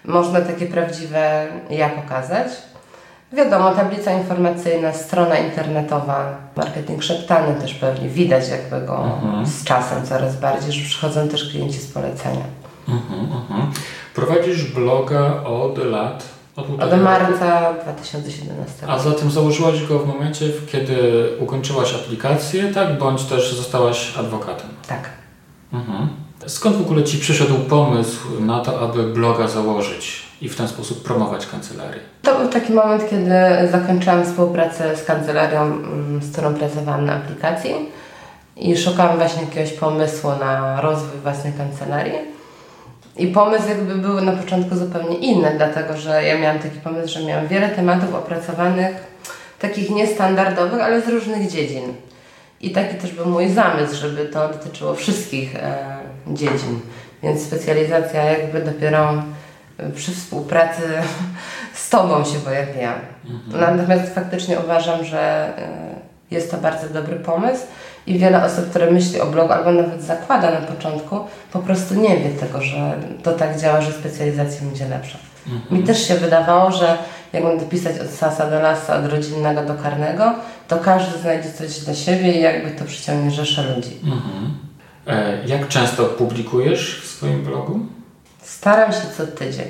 można 0.06 0.40
takie 0.40 0.66
prawdziwe 0.66 1.46
ja 1.70 1.88
pokazać. 1.88 2.48
Wiadomo, 3.32 3.70
tablica 3.70 4.12
informacyjna, 4.12 4.92
strona 4.92 5.38
internetowa, 5.38 6.36
marketing 6.56 7.02
szeptany 7.02 7.60
też 7.60 7.74
pewnie 7.74 8.08
widać 8.08 8.48
jakby 8.48 8.86
go 8.86 9.04
mhm. 9.04 9.46
z 9.46 9.64
czasem 9.64 10.06
coraz 10.06 10.36
bardziej, 10.36 10.72
że 10.72 10.88
przychodzą 10.88 11.28
też 11.28 11.50
klienci 11.50 11.78
z 11.78 11.92
polecenia. 11.92 12.44
Mhm, 12.88 13.20
mhm. 13.20 13.72
Prowadzisz 14.14 14.72
bloga 14.72 15.42
od 15.44 15.78
lat? 15.78 16.24
Od, 16.56 16.82
od 16.82 17.02
marca 17.02 17.74
2017 17.82 18.86
A 18.88 18.98
zatem 18.98 19.30
założyłaś 19.30 19.86
go 19.86 19.98
w 19.98 20.06
momencie, 20.06 20.46
kiedy 20.72 21.28
ukończyłaś 21.40 21.94
aplikację, 21.94 22.72
tak? 22.72 22.98
Bądź 22.98 23.24
też 23.24 23.56
zostałaś 23.56 24.18
adwokatem? 24.18 24.68
Tak. 24.88 25.10
Mhm. 25.72 26.25
Skąd 26.46 26.76
w 26.76 26.80
ogóle 26.80 27.04
Ci 27.04 27.18
przyszedł 27.18 27.54
pomysł 27.54 28.20
na 28.40 28.60
to, 28.60 28.80
aby 28.80 29.02
bloga 29.02 29.48
założyć 29.48 30.22
i 30.40 30.48
w 30.48 30.56
ten 30.56 30.68
sposób 30.68 31.02
promować 31.02 31.46
kancelarię? 31.46 32.00
To 32.22 32.38
był 32.38 32.48
taki 32.48 32.72
moment, 32.72 33.10
kiedy 33.10 33.34
zakończyłam 33.72 34.24
współpracę 34.24 34.96
z 34.96 35.04
kancelarią, 35.04 35.62
mm, 35.62 36.22
z 36.22 36.32
którą 36.32 36.54
pracowałam 36.54 37.04
na 37.04 37.14
aplikacji 37.14 37.74
i 38.56 38.76
szukałam 38.76 39.16
właśnie 39.16 39.42
jakiegoś 39.42 39.72
pomysłu 39.72 40.30
na 40.40 40.80
rozwój 40.80 41.20
własnej 41.20 41.52
kancelarii. 41.52 42.36
I 43.16 43.26
pomysł 43.26 43.68
jakby 43.68 43.94
był 43.94 44.20
na 44.20 44.32
początku 44.32 44.76
zupełnie 44.76 45.16
inny, 45.16 45.54
dlatego 45.56 45.96
że 45.96 46.24
ja 46.24 46.38
miałam 46.38 46.58
taki 46.58 46.78
pomysł, 46.78 47.14
że 47.14 47.24
miałam 47.24 47.48
wiele 47.48 47.68
tematów 47.68 48.14
opracowanych, 48.14 48.96
takich 49.58 49.90
niestandardowych, 49.90 50.80
ale 50.80 51.02
z 51.02 51.08
różnych 51.08 51.50
dziedzin. 51.50 51.94
I 52.66 52.70
taki 52.70 52.96
też 52.96 53.12
był 53.12 53.26
mój 53.26 53.48
zamysł, 53.48 53.96
żeby 53.96 54.24
to 54.24 54.48
dotyczyło 54.48 54.94
wszystkich 54.94 55.56
e, 55.56 55.76
dziedzin. 56.26 56.80
Więc 57.22 57.42
specjalizacja 57.42 58.24
jakby 58.24 58.60
dopiero 58.60 59.22
przy 59.94 60.12
współpracy 60.12 60.82
z 61.74 61.90
Tobą 61.90 62.24
się 62.24 62.38
pojawiła. 62.38 62.94
Mhm. 63.30 63.76
Natomiast 63.78 64.14
faktycznie 64.14 64.58
uważam, 64.60 65.04
że 65.04 65.52
e, 65.58 65.96
jest 66.30 66.50
to 66.50 66.56
bardzo 66.56 66.88
dobry 66.88 67.16
pomysł 67.16 67.62
i 68.06 68.18
wiele 68.18 68.44
osób, 68.44 68.70
które 68.70 68.90
myśli 68.90 69.20
o 69.20 69.26
blogu 69.26 69.52
albo 69.52 69.72
nawet 69.72 70.02
zakłada 70.02 70.50
na 70.50 70.60
początku, 70.66 71.20
po 71.52 71.58
prostu 71.58 71.94
nie 71.94 72.16
wie 72.16 72.30
tego, 72.30 72.62
że 72.62 72.94
to 73.22 73.32
tak 73.32 73.60
działa, 73.60 73.80
że 73.80 73.92
specjalizacja 73.92 74.66
będzie 74.66 74.88
lepsza. 74.88 75.18
Mhm. 75.46 75.80
Mi 75.80 75.86
też 75.86 76.08
się 76.08 76.14
wydawało, 76.14 76.70
że 76.72 76.98
jak 77.36 77.44
będę 77.44 77.66
pisać 77.66 77.98
od 78.00 78.10
sasa 78.10 78.50
do 78.50 78.60
lasa, 78.60 78.96
od 78.96 79.12
rodzinnego 79.12 79.62
do 79.62 79.74
karnego, 79.74 80.34
to 80.68 80.78
każdy 80.78 81.18
znajdzie 81.18 81.52
coś 81.52 81.78
dla 81.78 81.94
siebie 81.94 82.32
i 82.32 82.40
jakby 82.40 82.70
to 82.70 82.84
przyciągnie 82.84 83.30
rzesze 83.30 83.74
ludzi. 83.74 83.96
Mhm. 84.04 84.54
E, 85.06 85.46
jak 85.46 85.68
często 85.68 86.04
publikujesz 86.04 87.00
w 87.00 87.06
swoim 87.06 87.44
blogu? 87.44 87.80
Staram 88.42 88.92
się 88.92 89.02
co 89.16 89.26
tydzień. 89.26 89.66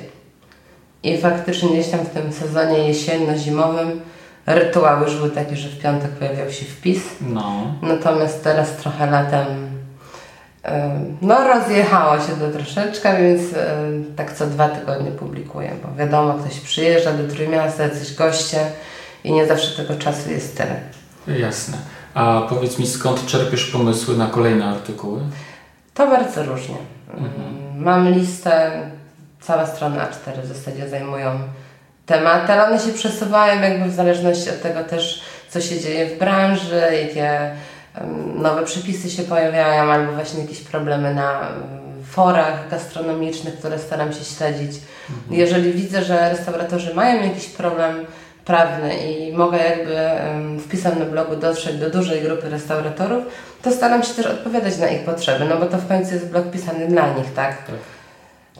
I 1.03 1.17
faktycznie 1.17 1.69
gdzieś 1.69 1.89
tam 1.89 1.99
w 1.99 2.09
tym 2.09 2.33
sezonie 2.33 2.77
jesienno-zimowym 2.77 4.01
rytuał 4.45 5.03
już 5.03 5.15
był 5.15 5.29
taki, 5.29 5.55
że 5.55 5.69
w 5.69 5.79
piątek 5.79 6.11
pojawiał 6.11 6.51
się 6.51 6.65
wpis. 6.65 7.03
No. 7.21 7.73
Natomiast 7.81 8.43
teraz 8.43 8.77
trochę 8.77 9.11
latem 9.11 9.45
no 11.21 11.47
rozjechało 11.47 12.19
się 12.19 12.31
to 12.39 12.51
troszeczkę, 12.51 13.17
więc 13.17 13.41
tak 14.15 14.33
co 14.33 14.47
dwa 14.47 14.69
tygodnie 14.69 15.11
publikuję, 15.11 15.71
bo 15.83 15.95
wiadomo, 15.97 16.33
ktoś 16.33 16.59
przyjeżdża 16.59 17.13
do 17.13 17.33
Trójmiasta, 17.33 17.83
jacyś 17.83 18.15
goście 18.15 18.59
i 19.23 19.33
nie 19.33 19.47
zawsze 19.47 19.83
tego 19.83 19.99
czasu 19.99 20.31
jest 20.31 20.57
tyle. 20.57 20.75
Jasne. 21.39 21.77
A 22.13 22.41
powiedz 22.49 22.79
mi, 22.79 22.87
skąd 22.87 23.25
czerpiesz 23.25 23.65
pomysły 23.65 24.17
na 24.17 24.27
kolejne 24.27 24.65
artykuły? 24.65 25.21
To 25.93 26.07
bardzo 26.07 26.43
różnie. 26.43 26.75
Mhm. 27.13 27.83
Mam 27.83 28.09
listę, 28.09 28.71
cała 29.41 29.65
strona 29.65 30.05
A4 30.05 30.41
w 30.43 30.47
zasadzie 30.47 30.89
zajmują 30.89 31.39
tematy, 32.05 32.53
ale 32.53 32.67
one 32.67 32.79
się 32.79 32.93
przesuwają 32.93 33.61
jakby 33.61 33.89
w 33.89 33.95
zależności 33.95 34.49
od 34.49 34.61
tego 34.61 34.83
też, 34.83 35.21
co 35.49 35.61
się 35.61 35.79
dzieje 35.79 36.05
w 36.09 36.19
branży, 36.19 36.81
jakie 37.01 37.51
nowe 38.35 38.65
przepisy 38.65 39.09
się 39.09 39.23
pojawiają, 39.23 39.91
albo 39.91 40.11
właśnie 40.11 40.41
jakieś 40.41 40.59
problemy 40.59 41.13
na 41.13 41.47
forach 42.11 42.69
gastronomicznych, 42.69 43.59
które 43.59 43.79
staram 43.79 44.13
się 44.13 44.23
śledzić. 44.23 44.71
Mhm. 45.09 45.39
Jeżeli 45.39 45.73
widzę, 45.73 46.03
że 46.03 46.29
restauratorzy 46.29 46.93
mają 46.93 47.23
jakiś 47.23 47.47
problem 47.47 48.05
prawny 48.45 48.97
i 48.97 49.33
mogę 49.33 49.57
jakby 49.57 49.95
w 50.63 50.67
pisemnym 50.69 51.09
blogu 51.09 51.35
dotrzeć 51.35 51.77
do 51.77 51.89
dużej 51.89 52.21
grupy 52.21 52.49
restauratorów, 52.49 53.23
to 53.61 53.71
staram 53.71 54.03
się 54.03 54.13
też 54.13 54.25
odpowiadać 54.25 54.77
na 54.77 54.87
ich 54.87 55.01
potrzeby, 55.01 55.45
no 55.45 55.57
bo 55.57 55.65
to 55.65 55.77
w 55.77 55.87
końcu 55.87 56.13
jest 56.13 56.27
blog 56.27 56.51
pisany 56.51 56.87
dla 56.87 57.13
nich, 57.13 57.33
tak? 57.35 57.57
tak. 57.57 57.75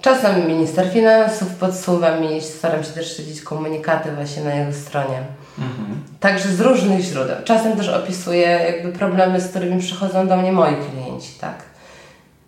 Czasem 0.02 0.48
minister 0.48 0.90
finansów 0.92 1.56
podsuwa 1.56 2.20
mi, 2.20 2.42
staram 2.42 2.84
się 2.84 2.92
też 2.92 3.16
śledzić 3.16 3.42
komunikaty 3.42 4.12
właśnie 4.12 4.44
na 4.44 4.56
jego 4.56 4.74
stronie. 4.74 5.22
Mhm. 5.60 6.04
Także 6.20 6.50
z 6.50 6.62
różnych 6.62 7.02
źródeł. 7.02 7.36
Czasem 7.44 7.78
też 7.78 7.90
opisuję 7.90 8.48
jakby 8.48 9.00
problemy, 9.00 9.42
z 9.42 9.48
którymi 9.48 9.82
przychodzą 9.82 10.28
do 10.28 10.38
mnie 10.38 10.52
moi 10.52 10.76
klienci, 10.76 11.30
tak? 11.42 11.64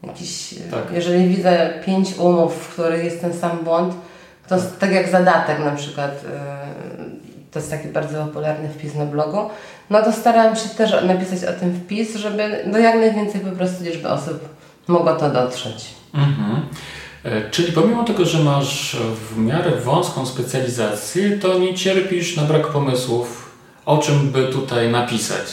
Jakiś, 0.04 0.56
tak. 0.72 0.84
Jeżeli 0.94 1.36
widzę 1.36 1.74
pięć 1.86 2.18
umów, 2.18 2.54
w 2.54 2.74
których 2.74 3.04
jest 3.04 3.22
ten 3.22 3.34
sam 3.34 3.58
błąd, 3.64 3.94
to 4.48 4.58
tak, 4.58 4.78
tak 4.80 4.92
jak 4.92 5.10
zadatek 5.10 5.60
na 5.60 5.72
przykład, 5.72 6.24
yy, 6.24 7.40
to 7.52 7.60
jest 7.60 7.72
taki 7.72 7.88
bardzo 7.88 8.26
popularny 8.26 8.70
wpis 8.70 8.96
na 8.96 9.06
blogu, 9.06 9.50
no 9.90 10.04
to 10.04 10.12
starałam 10.12 10.56
się 10.56 10.70
też 10.70 11.04
napisać 11.04 11.44
o 11.44 11.60
tym 11.60 11.74
wpis, 11.74 12.16
żeby 12.16 12.64
do 12.68 12.78
jak 12.78 12.96
najwięcej 12.96 13.42
po 13.42 13.52
prostu 13.52 13.84
liczby 13.84 14.10
osób 14.10 14.50
mogło 14.88 15.16
to 15.16 15.30
dotrzeć. 15.30 15.86
Mhm. 16.14 16.62
E, 17.24 17.50
czyli 17.50 17.72
pomimo 17.72 18.04
tego, 18.04 18.26
że 18.26 18.40
masz 18.40 18.96
w 18.96 19.38
miarę 19.38 19.72
wąską 19.72 20.26
specjalizację, 20.26 21.38
to 21.38 21.60
nie 21.60 21.74
cierpisz 21.76 22.36
na 22.36 22.44
brak 22.44 22.68
pomysłów, 22.68 23.49
o 23.89 23.98
czym 23.98 24.29
by 24.31 24.48
tutaj 24.48 24.89
napisać. 24.89 25.46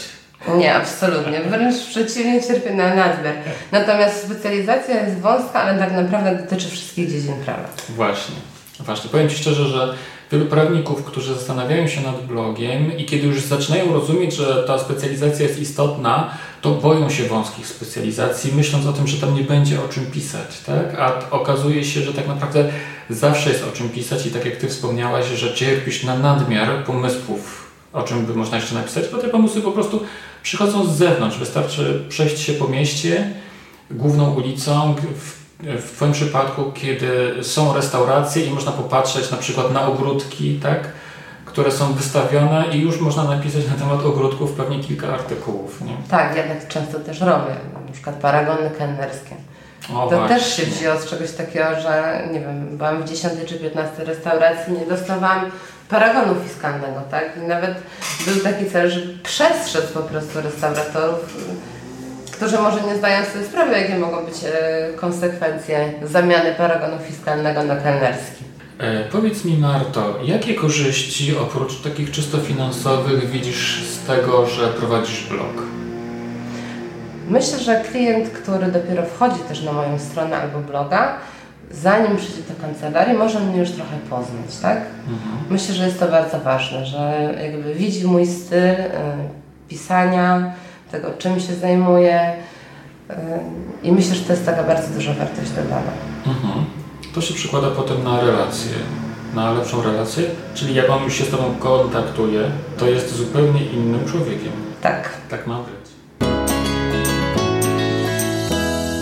Nie, 0.56 0.74
absolutnie. 0.74 1.40
Wręcz 1.40 1.86
przeciwnie, 1.86 2.42
cierpię 2.42 2.74
na 2.74 2.94
nadmiar. 2.94 3.34
Natomiast 3.72 4.24
specjalizacja 4.24 5.06
jest 5.06 5.20
wąska, 5.20 5.62
ale 5.62 5.78
tak 5.78 5.92
naprawdę 5.92 6.42
dotyczy 6.42 6.68
wszystkich 6.68 7.10
dziedzin 7.10 7.34
prawa. 7.44 7.68
Właśnie. 7.88 8.34
Właśnie. 8.80 9.10
Powiem 9.10 9.28
Ci 9.28 9.36
szczerze, 9.36 9.68
że 9.68 9.94
wielu 10.32 10.46
prawników, 10.46 11.04
którzy 11.04 11.34
zastanawiają 11.34 11.88
się 11.88 12.00
nad 12.00 12.26
blogiem 12.26 12.98
i 12.98 13.04
kiedy 13.04 13.26
już 13.26 13.40
zaczynają 13.40 13.92
rozumieć, 13.92 14.34
że 14.34 14.64
ta 14.66 14.78
specjalizacja 14.78 15.46
jest 15.46 15.60
istotna, 15.60 16.30
to 16.60 16.70
boją 16.70 17.10
się 17.10 17.22
wąskich 17.24 17.66
specjalizacji, 17.66 18.52
myśląc 18.56 18.86
o 18.86 18.92
tym, 18.92 19.06
że 19.06 19.16
tam 19.16 19.34
nie 19.34 19.44
będzie 19.44 19.84
o 19.84 19.88
czym 19.88 20.06
pisać, 20.06 20.60
tak? 20.66 21.00
A 21.00 21.30
okazuje 21.30 21.84
się, 21.84 22.00
że 22.00 22.14
tak 22.14 22.26
naprawdę 22.26 22.64
zawsze 23.10 23.50
jest 23.50 23.64
o 23.64 23.76
czym 23.76 23.88
pisać 23.88 24.26
i 24.26 24.30
tak 24.30 24.44
jak 24.44 24.56
Ty 24.56 24.68
wspomniałaś, 24.68 25.26
że 25.26 25.54
cierpisz 25.54 26.04
na 26.04 26.18
nadmiar 26.18 26.84
pomysłów, 26.84 27.65
o 27.96 28.02
czym 28.02 28.26
by 28.26 28.34
można 28.34 28.56
jeszcze 28.56 28.74
napisać, 28.74 29.04
bo 29.12 29.18
te 29.18 29.28
pomysły 29.28 29.62
po 29.62 29.72
prostu 29.72 30.02
przychodzą 30.42 30.86
z 30.86 30.96
zewnątrz. 30.96 31.38
Wystarczy 31.38 32.04
przejść 32.08 32.38
się 32.38 32.52
po 32.52 32.68
mieście, 32.68 33.30
główną 33.90 34.34
ulicą, 34.34 34.94
w, 35.14 35.36
w 35.82 35.92
Twoim 35.92 36.12
przypadku, 36.12 36.72
kiedy 36.74 37.34
są 37.42 37.74
restauracje 37.74 38.46
i 38.46 38.50
można 38.50 38.72
popatrzeć 38.72 39.30
na 39.30 39.36
przykład 39.36 39.72
na 39.72 39.86
ogródki, 39.86 40.60
tak? 40.62 40.92
które 41.44 41.72
są 41.72 41.92
wystawione 41.92 42.64
i 42.72 42.80
już 42.80 43.00
można 43.00 43.24
napisać 43.24 43.68
na 43.68 43.74
temat 43.74 44.04
ogródków 44.04 44.52
pewnie 44.52 44.80
kilka 44.80 45.08
artykułów. 45.08 45.80
Nie? 45.80 45.96
Tak, 46.10 46.36
ja 46.36 46.42
tak 46.42 46.68
często 46.68 47.00
też 47.00 47.20
robię, 47.20 47.56
na 47.86 47.92
przykład 47.92 48.16
paragony 48.16 48.70
kelnerskie. 48.78 49.34
O, 49.94 50.06
to 50.10 50.18
właśnie. 50.18 50.36
też 50.36 50.56
się 50.56 50.62
wzięło 50.66 51.00
z 51.00 51.10
czegoś 51.10 51.30
takiego, 51.30 51.80
że 51.80 52.22
nie 52.32 52.40
wiem, 52.40 52.76
byłam 52.76 53.02
w 53.02 53.08
10 53.08 53.34
czy 53.46 53.54
15 53.54 54.04
restauracji, 54.04 54.72
nie 54.72 54.86
dostawałam 54.86 55.50
paragonu 55.88 56.34
fiskalnego, 56.48 57.02
tak? 57.10 57.24
I 57.36 57.46
nawet 57.46 57.74
był 58.26 58.36
taki 58.36 58.70
cel, 58.70 58.90
że 58.90 59.00
przestrzec 59.22 59.84
po 59.84 60.00
prostu 60.00 60.40
restauratorów, 60.40 61.36
którzy 62.32 62.58
może 62.58 62.82
nie 62.82 62.96
zdają 62.96 63.24
sobie 63.24 63.44
sprawy, 63.44 63.72
jakie 63.72 63.98
mogą 63.98 64.24
być 64.24 64.34
e, 64.44 64.88
konsekwencje 64.96 65.92
zamiany 66.02 66.54
paragonu 66.54 66.98
fiskalnego 67.08 67.62
na 67.62 67.76
kelnerski. 67.76 68.44
E, 68.78 69.04
powiedz 69.04 69.44
mi 69.44 69.58
Marto, 69.58 70.18
jakie 70.24 70.54
korzyści 70.54 71.36
oprócz 71.36 71.82
takich 71.82 72.10
czysto 72.10 72.38
finansowych 72.38 73.30
widzisz 73.30 73.84
z 73.84 74.06
tego, 74.06 74.46
że 74.46 74.68
prowadzisz 74.68 75.26
blog? 75.28 75.62
Myślę, 77.28 77.58
że 77.58 77.80
klient, 77.80 78.30
który 78.30 78.72
dopiero 78.72 79.02
wchodzi 79.02 79.40
też 79.40 79.62
na 79.62 79.72
moją 79.72 79.98
stronę 79.98 80.36
albo 80.36 80.58
bloga, 80.58 81.14
zanim 81.70 82.16
przyjdzie 82.16 82.42
do 82.42 82.60
kancelarii, 82.60 83.18
może 83.18 83.40
mnie 83.40 83.60
już 83.60 83.70
trochę 83.70 83.96
poznać, 84.10 84.56
tak? 84.62 84.76
Mhm. 84.76 85.44
Myślę, 85.50 85.74
że 85.74 85.86
jest 85.86 86.00
to 86.00 86.08
bardzo 86.08 86.40
ważne, 86.40 86.86
że 86.86 87.34
jakby 87.42 87.74
widzi 87.74 88.06
mój 88.06 88.26
styl 88.26 88.58
y, 88.58 88.88
pisania, 89.68 90.52
tego 90.90 91.10
czym 91.18 91.40
się 91.40 91.54
zajmuję 91.54 92.32
y, 93.10 93.14
i 93.82 93.92
myślę, 93.92 94.14
że 94.14 94.24
to 94.24 94.32
jest 94.32 94.46
taka 94.46 94.62
bardzo 94.62 94.94
duża 94.94 95.14
wartość 95.14 95.50
dodana. 95.50 95.92
Mhm. 96.26 96.64
To 97.14 97.20
się 97.20 97.34
przekłada 97.34 97.70
potem 97.70 98.04
na 98.04 98.20
relacje, 98.20 98.72
na 99.34 99.52
lepszą 99.52 99.82
relację, 99.82 100.24
czyli 100.54 100.74
jak 100.74 100.90
on 100.90 101.04
już 101.04 101.14
się 101.14 101.24
z 101.24 101.30
Tobą 101.30 101.54
kontaktuje, 101.58 102.40
to 102.78 102.86
jest 102.86 103.14
zupełnie 103.14 103.64
innym 103.64 104.04
człowiekiem. 104.04 104.52
Tak. 104.82 105.08
Tak 105.30 105.46
ma 105.46 105.58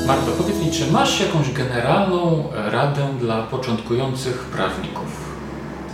Marto, 0.06 0.30
powiedz 0.38 0.60
mi, 0.60 0.70
czy 0.70 0.92
masz 0.92 1.20
jakąś 1.20 1.52
generalną 1.52 2.44
radę 2.70 3.06
dla 3.20 3.42
początkujących 3.42 4.38
prawników? 4.38 5.34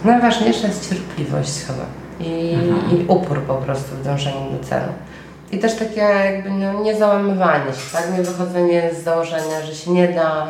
Najważniejsza 0.04 0.66
jest 0.66 0.88
cierpliwość 0.88 1.52
chyba 1.66 1.84
i, 2.20 2.54
mhm. 2.54 3.00
i 3.00 3.04
upór 3.08 3.42
po 3.42 3.54
prostu 3.54 3.96
w 3.96 4.04
dążeniu 4.04 4.50
do 4.58 4.64
celu. 4.64 4.92
I 5.52 5.58
też 5.58 5.74
takie 5.74 6.00
jakby 6.00 6.50
no, 6.50 6.82
niezałamywanie 6.82 7.72
się, 7.72 7.92
tak? 7.92 8.12
Nie 8.18 8.22
wychodzenie 8.22 8.90
z 9.00 9.04
założenia, 9.04 9.62
że 9.66 9.74
się 9.74 9.90
nie 9.90 10.08
da, 10.08 10.46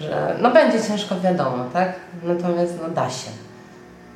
że 0.00 0.36
no 0.40 0.50
będzie 0.50 0.82
ciężko 0.88 1.20
wiadomo, 1.20 1.64
tak? 1.72 1.92
Natomiast 2.22 2.72
no 2.82 2.88
da 2.88 3.10
się. 3.10 3.30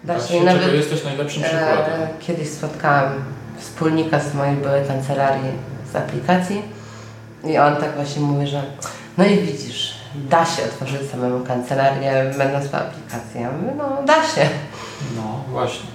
Da, 0.04 0.14
da 0.14 0.26
się. 0.26 0.36
I 0.36 0.40
nawet, 0.40 0.74
jesteś 0.74 1.04
najlepszym 1.04 1.42
przykładem. 1.42 2.02
E, 2.02 2.08
kiedyś 2.20 2.48
spotkałam 2.48 3.12
wspólnika 3.58 4.20
z 4.20 4.34
mojej 4.34 4.56
byłej 4.56 4.86
kancelarii 4.86 5.52
z 5.92 5.96
aplikacji 5.96 6.77
i 7.44 7.58
on 7.58 7.76
tak 7.76 7.94
właśnie 7.94 8.22
mówi, 8.22 8.46
że 8.46 8.62
no 9.18 9.24
i 9.24 9.38
widzisz, 9.38 9.94
da 10.14 10.44
się 10.46 10.64
otworzyć 10.64 11.10
samemu 11.10 11.44
kancelarię, 11.44 12.32
będąc 12.38 12.68
po 12.68 12.76
aplikacji. 12.76 13.40
Ja 13.40 13.50
mówię, 13.50 13.72
no 13.76 14.02
da 14.06 14.14
się. 14.14 14.48
No 15.16 15.44
właśnie. 15.50 15.88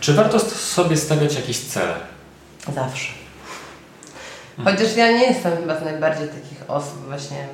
Czy 0.00 0.14
warto 0.14 0.40
sobie 0.40 0.96
stawiać 0.96 1.34
jakieś 1.34 1.60
cele? 1.60 1.94
Zawsze. 2.74 3.12
Chociaż 4.64 4.96
ja 4.96 5.12
nie 5.12 5.26
jestem 5.26 5.56
chyba 5.56 5.80
z 5.80 5.84
najbardziej 5.84 6.28
takich 6.28 6.70
osób 6.70 7.06
właśnie 7.08 7.46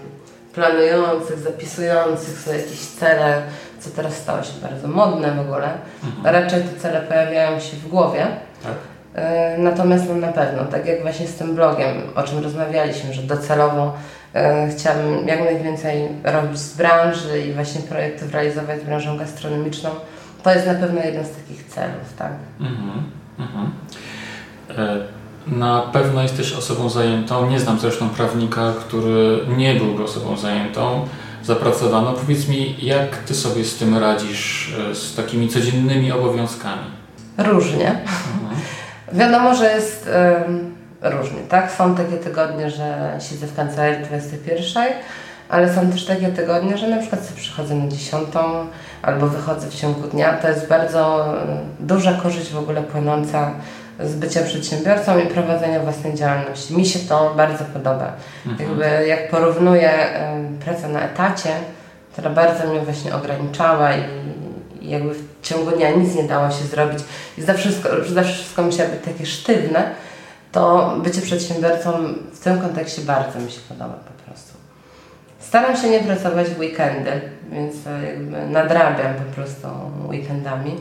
planujących, 0.55 1.39
zapisujących 1.39 2.39
sobie 2.39 2.57
jakieś 2.57 2.81
cele, 2.81 3.43
co 3.81 3.91
teraz 3.91 4.17
stało 4.17 4.43
się 4.43 4.53
bardzo 4.63 4.89
modne 4.89 5.35
w 5.35 5.41
ogóle. 5.41 5.79
Mhm. 6.05 6.35
Raczej 6.35 6.63
te 6.63 6.81
cele 6.81 7.01
pojawiają 7.01 7.61
się 7.61 7.77
w 7.77 7.89
głowie. 7.89 8.27
Tak. 8.63 8.94
E, 9.15 9.59
natomiast 9.59 10.09
no 10.09 10.15
na 10.15 10.33
pewno, 10.33 10.65
tak 10.65 10.87
jak 10.87 11.03
właśnie 11.03 11.27
z 11.27 11.35
tym 11.35 11.55
blogiem, 11.55 11.97
o 12.15 12.23
czym 12.23 12.39
rozmawialiśmy, 12.39 13.15
że 13.15 13.23
docelowo 13.23 13.95
e, 14.35 14.69
chciałabym 14.69 15.29
jak 15.29 15.45
najwięcej 15.45 16.09
robić 16.25 16.59
z 16.59 16.77
branży 16.77 17.47
i 17.49 17.53
właśnie 17.53 17.81
projektów 17.81 18.33
realizować 18.33 18.81
z 18.81 18.85
branżą 18.85 19.19
gastronomiczną, 19.19 19.91
to 20.43 20.51
jest 20.51 20.67
na 20.67 20.75
pewno 20.75 21.03
jeden 21.03 21.25
z 21.25 21.31
takich 21.31 21.65
celów, 21.65 22.15
tak? 22.19 22.33
Mhm, 22.61 23.03
mhm. 23.39 23.71
E 24.79 25.25
na 25.47 25.81
pewno 25.81 26.23
jesteś 26.23 26.53
osobą 26.53 26.89
zajętą. 26.89 27.51
Nie 27.51 27.61
znam 27.61 27.79
zresztą 27.79 28.09
prawnika, 28.09 28.73
który 28.81 29.41
nie 29.57 29.75
byłby 29.75 30.05
osobą 30.05 30.37
zajętą, 30.37 31.09
zapracowaną. 31.43 32.13
Powiedz 32.13 32.49
mi, 32.49 32.77
jak 32.87 33.17
ty 33.17 33.35
sobie 33.35 33.65
z 33.65 33.77
tym 33.77 33.99
radzisz, 33.99 34.75
z 34.95 35.15
takimi 35.17 35.49
codziennymi 35.49 36.13
obowiązkami? 36.13 36.85
Różnie. 37.39 38.01
Wiadomo, 39.15 39.55
że 39.55 39.73
jest 39.73 40.11
różnie, 41.03 41.41
tak? 41.49 41.73
Są 41.73 41.95
takie 41.95 42.17
tygodnie, 42.17 42.71
że 42.71 43.17
siedzę 43.21 43.47
w 43.47 43.57
kancelarii 43.57 44.05
21, 44.05 44.85
ale 45.49 45.75
są 45.75 45.91
też 45.91 46.07
takie 46.07 46.29
tygodnie, 46.29 46.79
że 46.79 46.89
na 46.89 46.99
przykład 46.99 47.25
sobie 47.25 47.41
przychodzę 47.41 47.75
na 47.75 47.89
10 47.89 48.29
albo 49.03 49.27
wychodzę 49.27 49.67
w 49.67 49.75
ciągu 49.75 50.09
dnia. 50.09 50.33
To 50.33 50.49
jest 50.49 50.69
bardzo 50.69 51.35
duża 51.81 52.13
korzyść 52.13 52.53
w 52.53 52.59
ogóle 52.59 52.83
płynąca 52.83 53.51
z 54.01 54.15
bycia 54.15 54.43
przedsiębiorcą 54.43 55.19
i 55.19 55.27
prowadzenia 55.27 55.81
własnej 55.81 56.15
działalności. 56.15 56.77
Mi 56.77 56.87
się 56.87 56.99
to 56.99 57.35
bardzo 57.37 57.65
podoba. 57.65 58.13
Mhm. 58.47 58.69
Jakby 58.69 59.07
jak 59.07 59.31
porównuję 59.31 59.91
pracę 60.65 60.89
na 60.89 61.01
etacie, 61.01 61.51
która 62.13 62.31
bardzo 62.31 62.69
mnie 62.69 62.81
właśnie 62.81 63.15
ograniczała 63.15 63.93
i 63.97 64.03
i 64.85 64.91
jakby 64.91 65.15
w 65.15 65.34
ciągu 65.45 65.71
dnia 65.71 65.91
nic 65.91 66.15
nie 66.15 66.25
dało 66.25 66.51
się 66.51 66.65
zrobić 66.65 66.99
i 67.39 67.43
za 67.43 67.55
wszystko, 67.55 67.89
zawsze 68.07 68.33
wszystko 68.33 68.63
musiało 68.63 68.91
być 68.91 69.01
takie 69.05 69.27
sztywne, 69.27 69.91
to 70.53 70.95
bycie 71.03 71.23
przedsiębiorcą 71.23 71.93
w 72.33 72.41
tym 72.41 72.61
kontekście 72.61 73.03
bardzo 73.03 73.41
mi 73.41 73.51
się 73.51 73.61
podoba 73.69 73.95
po 73.95 74.25
prostu. 74.25 74.55
Staram 75.41 75.77
się 75.77 75.91
nie 75.91 76.01
pracować 76.01 76.49
w 76.49 76.59
weekendy, 76.59 77.21
więc 77.53 77.75
jakby 78.07 78.47
nadrabiam 78.47 79.15
po 79.15 79.35
prostu 79.35 79.69
weekendami, 80.09 80.77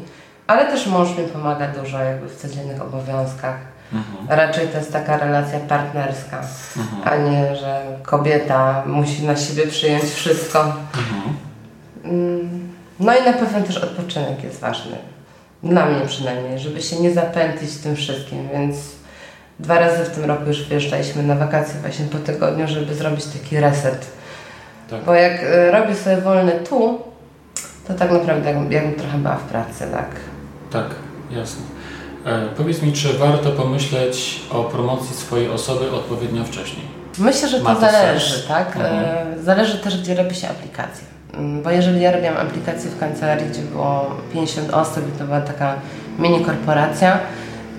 ale 0.47 0.65
też 0.65 0.87
mąż 0.87 1.17
mi 1.17 1.27
pomaga 1.27 1.67
dużo 1.67 1.99
jakby 1.99 2.29
w 2.29 2.35
codziennych 2.35 2.81
obowiązkach. 2.81 3.55
Mhm. 3.93 4.39
Raczej 4.39 4.67
to 4.67 4.77
jest 4.77 4.93
taka 4.93 5.17
relacja 5.17 5.59
partnerska, 5.59 6.41
mhm. 6.77 7.01
a 7.05 7.29
nie, 7.29 7.55
że 7.55 7.81
kobieta 8.03 8.83
musi 8.85 9.23
na 9.23 9.35
siebie 9.35 9.67
przyjąć 9.67 10.03
wszystko. 10.03 10.63
Mhm. 10.63 12.62
No 12.99 13.17
i 13.17 13.23
na 13.25 13.33
pewno 13.33 13.61
też 13.61 13.77
odpoczynek 13.77 14.43
jest 14.43 14.59
ważny. 14.59 14.95
Dla 15.63 15.85
mnie 15.85 16.05
przynajmniej, 16.07 16.59
żeby 16.59 16.81
się 16.81 16.99
nie 16.99 17.11
zapętlić 17.11 17.77
tym 17.77 17.95
wszystkim, 17.95 18.49
więc 18.53 18.77
dwa 19.59 19.79
razy 19.79 20.03
w 20.03 20.09
tym 20.09 20.25
roku 20.25 20.43
już 20.47 20.63
wyjeżdżaliśmy 20.63 21.23
na 21.23 21.35
wakacje 21.35 21.79
właśnie 21.81 22.05
po 22.05 22.17
tygodniu, 22.17 22.67
żeby 22.67 22.95
zrobić 22.95 23.25
taki 23.25 23.59
reset. 23.59 24.07
Tak. 24.89 25.03
Bo 25.03 25.13
jak 25.13 25.43
y, 25.43 25.71
robię 25.71 25.95
sobie 25.95 26.17
wolne 26.17 26.51
tu, 26.51 27.01
to 27.87 27.93
tak 27.93 28.11
naprawdę 28.11 28.49
jakbym, 28.49 28.71
jakbym 28.71 28.93
trochę 28.93 29.17
była 29.17 29.35
w 29.35 29.43
pracy, 29.43 29.87
tak? 29.91 30.09
Tak, 30.71 30.85
jasne. 31.31 31.61
E, 32.25 32.47
powiedz 32.57 32.81
mi, 32.81 32.93
czy 32.93 33.13
warto 33.13 33.51
pomyśleć 33.51 34.41
o 34.49 34.63
promocji 34.63 35.15
swojej 35.15 35.49
osoby 35.49 35.91
odpowiednio 35.91 36.43
wcześniej? 36.43 36.85
Myślę, 37.17 37.47
że 37.49 37.59
to, 37.59 37.75
to 37.75 37.81
zależy, 37.81 38.35
sens? 38.35 38.47
tak? 38.47 38.75
Mhm. 38.75 38.93
E, 38.93 39.43
zależy 39.43 39.77
też, 39.77 40.01
gdzie 40.01 40.15
robi 40.15 40.35
się 40.35 40.49
aplikację. 40.49 41.12
Mm, 41.33 41.61
bo 41.61 41.71
jeżeli 41.71 42.01
ja 42.01 42.11
robiłam 42.11 42.37
aplikację 42.37 42.89
w 42.89 42.99
kancelarii, 42.99 43.49
gdzie 43.49 43.61
było 43.61 44.15
50 44.33 44.73
osób 44.73 45.15
i 45.15 45.19
to 45.19 45.25
była 45.25 45.41
taka 45.41 45.75
mini 46.19 46.45
korporacja, 46.45 47.19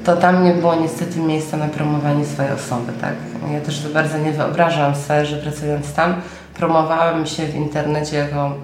to 0.05 0.17
tam 0.17 0.45
nie 0.45 0.53
było 0.53 0.75
niestety 0.75 1.21
miejsca 1.21 1.57
na 1.57 1.69
promowanie 1.69 2.25
swojej 2.27 2.53
osoby, 2.53 2.93
tak? 3.01 3.15
Ja 3.53 3.61
też 3.61 3.79
za 3.79 3.89
bardzo 3.89 4.19
nie 4.19 4.33
wyobrażam 4.33 4.95
sobie, 4.95 5.27
że 5.27 5.37
pracując 5.37 5.93
tam, 5.93 6.15
promowałem 6.55 7.27
się 7.27 7.47
w 7.47 7.55
internecie 7.55 8.17
jako 8.17 8.55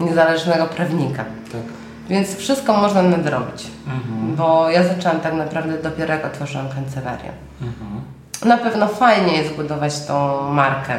niezależnego 0.00 0.66
prawnika. 0.66 1.24
Tak. 1.52 1.62
Więc 2.08 2.36
wszystko 2.36 2.76
można 2.76 3.02
nadrobić, 3.02 3.66
mhm. 3.86 4.36
bo 4.36 4.70
ja 4.70 4.82
zaczęłam 4.82 5.20
tak 5.20 5.34
naprawdę 5.34 5.82
dopiero 5.82 6.14
jak 6.14 6.26
otworzyłam 6.26 6.68
kancelarię. 6.68 7.30
Mhm. 7.62 8.00
Na 8.44 8.58
pewno 8.58 8.88
fajnie 8.88 9.36
jest 9.36 9.54
budować 9.54 10.06
tą 10.06 10.42
markę, 10.50 10.94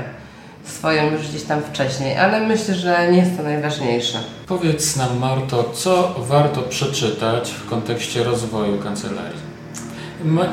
swoją 0.68 1.12
już 1.12 1.28
gdzieś 1.28 1.44
tam 1.44 1.62
wcześniej, 1.62 2.18
ale 2.18 2.48
myślę, 2.48 2.76
że 2.76 3.12
nie 3.12 3.18
jest 3.18 3.38
to 3.38 3.44
najważniejsze. 3.44 4.18
Powiedz 4.48 4.96
nam, 4.96 5.20
Marto, 5.20 5.64
co 5.74 6.16
warto 6.18 6.62
przeczytać 6.62 7.52
w 7.52 7.70
kontekście 7.70 8.24
rozwoju 8.24 8.78
kancelarii? 8.78 9.56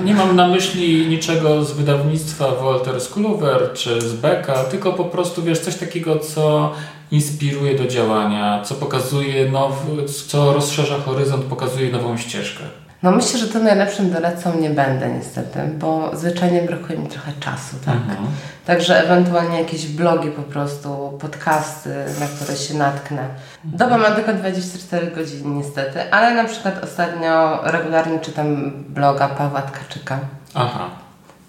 Nie 0.05 0.15
mam 0.15 0.37
na 0.37 0.49
myśli 0.49 1.07
niczego 1.09 1.65
z 1.65 1.73
wydawnictwa 1.73 2.55
Walter 2.55 3.01
Skuluwer 3.01 3.71
czy 3.75 4.01
z 4.01 4.13
Becka, 4.13 4.65
tylko 4.65 4.93
po 4.93 5.05
prostu 5.05 5.43
wiesz, 5.43 5.59
coś 5.59 5.77
takiego, 5.77 6.19
co 6.19 6.73
inspiruje 7.11 7.79
do 7.79 7.87
działania, 7.87 8.63
co 8.65 8.75
pokazuje 8.75 9.51
nowy, 9.51 10.05
co 10.29 10.53
rozszerza 10.53 10.99
horyzont, 10.99 11.45
pokazuje 11.45 11.93
nową 11.93 12.17
ścieżkę. 12.17 12.65
No 13.03 13.11
myślę, 13.11 13.39
że 13.39 13.49
to 13.49 13.59
najlepszym 13.59 14.11
doradcą 14.11 14.59
nie 14.59 14.71
będę 14.71 15.09
niestety, 15.09 15.59
bo 15.79 16.17
zwyczajnie 16.17 16.63
brakuje 16.63 16.99
mi 16.99 17.09
trochę 17.09 17.33
czasu, 17.41 17.77
tak? 17.85 17.95
Mhm. 17.95 18.27
Także 18.67 19.05
ewentualnie 19.05 19.59
jakieś 19.59 19.87
blogi 19.87 20.29
po 20.29 20.43
prostu, 20.43 21.19
podcasty, 21.21 22.05
na 22.21 22.27
które 22.27 22.57
się 22.57 22.75
natknę. 22.75 23.29
Doba 23.65 23.99
ma 23.99 24.11
tylko 24.11 24.33
24 24.33 25.11
godziny 25.11 25.55
niestety, 25.57 26.13
ale 26.13 26.35
na 26.35 26.45
przykład 26.45 26.85
ostatnio 26.85 27.61
regularnie 27.63 28.21
czytam 28.21 28.73
bloga 28.89 29.29
Pawła 29.29 29.63
Tkaczyka. 29.63 30.19
Aha. 30.55 30.91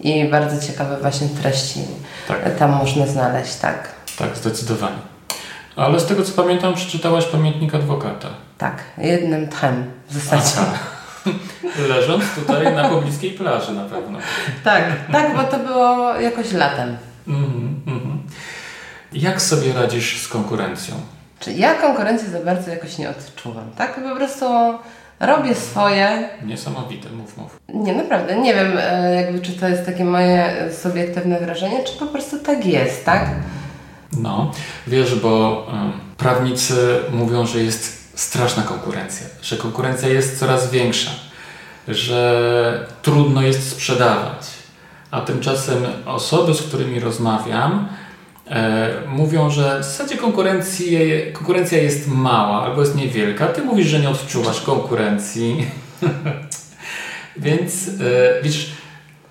I 0.00 0.28
bardzo 0.28 0.66
ciekawe 0.66 0.96
właśnie 1.00 1.28
treści 1.28 1.80
tak. 2.28 2.56
tam 2.58 2.70
można 2.70 3.06
znaleźć, 3.06 3.54
tak. 3.54 3.88
Tak, 4.18 4.36
zdecydowanie. 4.36 4.96
Ale 5.76 6.00
z 6.00 6.06
tego 6.06 6.22
co 6.22 6.32
pamiętam, 6.32 6.74
przeczytałaś 6.74 7.24
pamiętnik 7.24 7.74
adwokata. 7.74 8.28
Tak, 8.58 8.82
jednym 8.98 9.48
tchem 9.48 9.84
w 10.08 10.14
zasadzie. 10.14 10.60
Aha. 10.60 10.78
Leżąc 11.88 12.24
tutaj 12.34 12.74
na 12.74 12.88
pobliskiej 12.88 13.30
plaży 13.30 13.72
na 13.72 13.84
pewno. 13.84 14.18
Tak, 14.64 14.84
tak, 15.12 15.36
bo 15.36 15.44
to 15.44 15.58
było 15.58 16.14
jakoś 16.14 16.52
latem. 16.52 16.96
Mm 17.28 17.44
-hmm. 17.86 18.16
Jak 19.14 19.42
sobie 19.42 19.72
radzisz 19.72 20.22
z 20.22 20.28
konkurencją? 20.28 20.94
Czy 21.40 21.52
ja 21.52 21.74
konkurencję 21.74 22.28
za 22.28 22.40
bardzo 22.40 22.70
jakoś 22.70 22.98
nie 22.98 23.10
odczuwam, 23.10 23.70
tak? 23.76 24.00
Po 24.10 24.16
prostu 24.16 24.44
robię 25.20 25.54
swoje. 25.54 26.28
Niesamowite, 26.44 27.10
mów, 27.10 27.36
mów. 27.36 27.60
Nie, 27.74 27.94
naprawdę, 27.94 28.36
nie 28.36 28.54
wiem 28.54 28.72
e, 28.78 29.14
jakby 29.14 29.40
czy 29.40 29.52
to 29.52 29.68
jest 29.68 29.86
takie 29.86 30.04
moje 30.04 30.54
subiektywne 30.82 31.40
wrażenie, 31.40 31.84
czy 31.84 31.98
po 31.98 32.06
prostu 32.06 32.38
tak 32.38 32.66
jest, 32.66 33.04
tak? 33.04 33.30
No, 34.18 34.52
wiesz, 34.86 35.14
bo 35.14 35.66
y, 36.14 36.16
prawnicy 36.16 36.98
mówią, 37.12 37.46
że 37.46 37.62
jest 37.62 38.03
straszna 38.14 38.62
konkurencja, 38.62 39.26
że 39.42 39.56
konkurencja 39.56 40.08
jest 40.08 40.38
coraz 40.38 40.70
większa, 40.70 41.10
że 41.88 42.86
trudno 43.02 43.42
jest 43.42 43.70
sprzedawać. 43.70 44.46
A 45.10 45.20
tymczasem 45.20 45.84
osoby, 46.06 46.54
z 46.54 46.62
którymi 46.62 47.00
rozmawiam, 47.00 47.88
e, 48.50 48.90
mówią, 49.08 49.50
że 49.50 49.80
w 49.80 49.84
zasadzie 49.84 50.16
konkurencja 51.32 51.78
jest 51.82 52.08
mała 52.08 52.62
albo 52.62 52.80
jest 52.80 52.96
niewielka. 52.96 53.46
Ty 53.46 53.62
mówisz, 53.62 53.86
że 53.86 54.00
nie 54.00 54.10
odczuwasz 54.10 54.60
konkurencji. 54.60 55.66
Więc 57.36 57.88
e, 57.88 58.42
widzisz, 58.42 58.70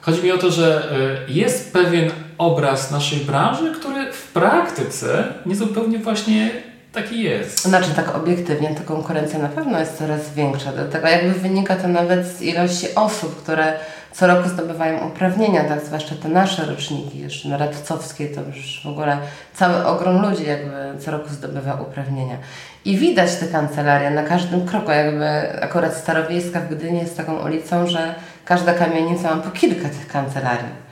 chodzi 0.02 0.24
mi 0.24 0.32
o 0.32 0.38
to, 0.38 0.52
że 0.52 0.92
e, 1.28 1.32
jest 1.32 1.74
pewien 1.74 2.12
obraz 2.38 2.92
naszej 2.92 3.20
branży, 3.20 3.72
który 3.80 4.14
w 4.14 4.28
praktyce 4.28 5.34
niezupełnie 5.46 6.00
właśnie 6.00 6.52
taki 6.94 7.24
jest. 7.24 7.62
Znaczy 7.62 7.90
tak 7.96 8.16
obiektywnie 8.16 8.76
to 8.76 8.84
konkurencja 8.84 9.40
na 9.40 9.50
pewno 9.50 9.80
jest 9.80 9.98
coraz 9.98 10.34
większa. 10.34 10.72
Dlatego 10.72 11.08
jakby 11.08 11.34
wynika 11.34 11.76
to 11.76 11.88
nawet 11.88 12.26
z 12.26 12.42
ilości 12.42 12.96
osób, 12.96 13.44
które 13.44 13.74
co 14.12 14.28
roku 14.28 14.50
zdobywają 14.50 15.08
uprawnienia, 15.08 15.64
tak 15.64 15.86
zwłaszcza 15.86 16.16
te 16.16 16.30
nasze 16.30 16.66
roczniki, 16.66 17.20
jeszcze 17.20 17.50
na 17.50 17.58
radcowskiej 17.58 18.36
to 18.36 18.42
już 18.42 18.82
w 18.84 18.88
ogóle 18.88 19.18
cały 19.54 19.86
ogrom 19.86 20.22
ludzi 20.22 20.46
jakby 20.46 21.00
co 21.00 21.12
roku 21.12 21.30
zdobywa 21.30 21.74
uprawnienia. 21.74 22.38
I 22.86 22.98
widać 22.98 23.36
te 23.36 23.48
kancelarie 23.48 24.10
na 24.10 24.24
każdym 24.24 24.68
kroku, 24.68 24.92
jakby 24.92 25.62
akurat 25.62 25.98
Starowiejska 25.98 26.60
w 26.60 26.76
Gdyni 26.76 27.00
jest 27.00 27.18
taką 27.18 27.46
ulicą, 27.46 27.88
że 27.88 28.16
każda 28.46 28.74
kamienica 28.74 29.36
ma 29.36 29.42
po 29.42 29.52
kilka 29.52 29.90
tych 29.90 30.08
kancelarii. 30.08 30.84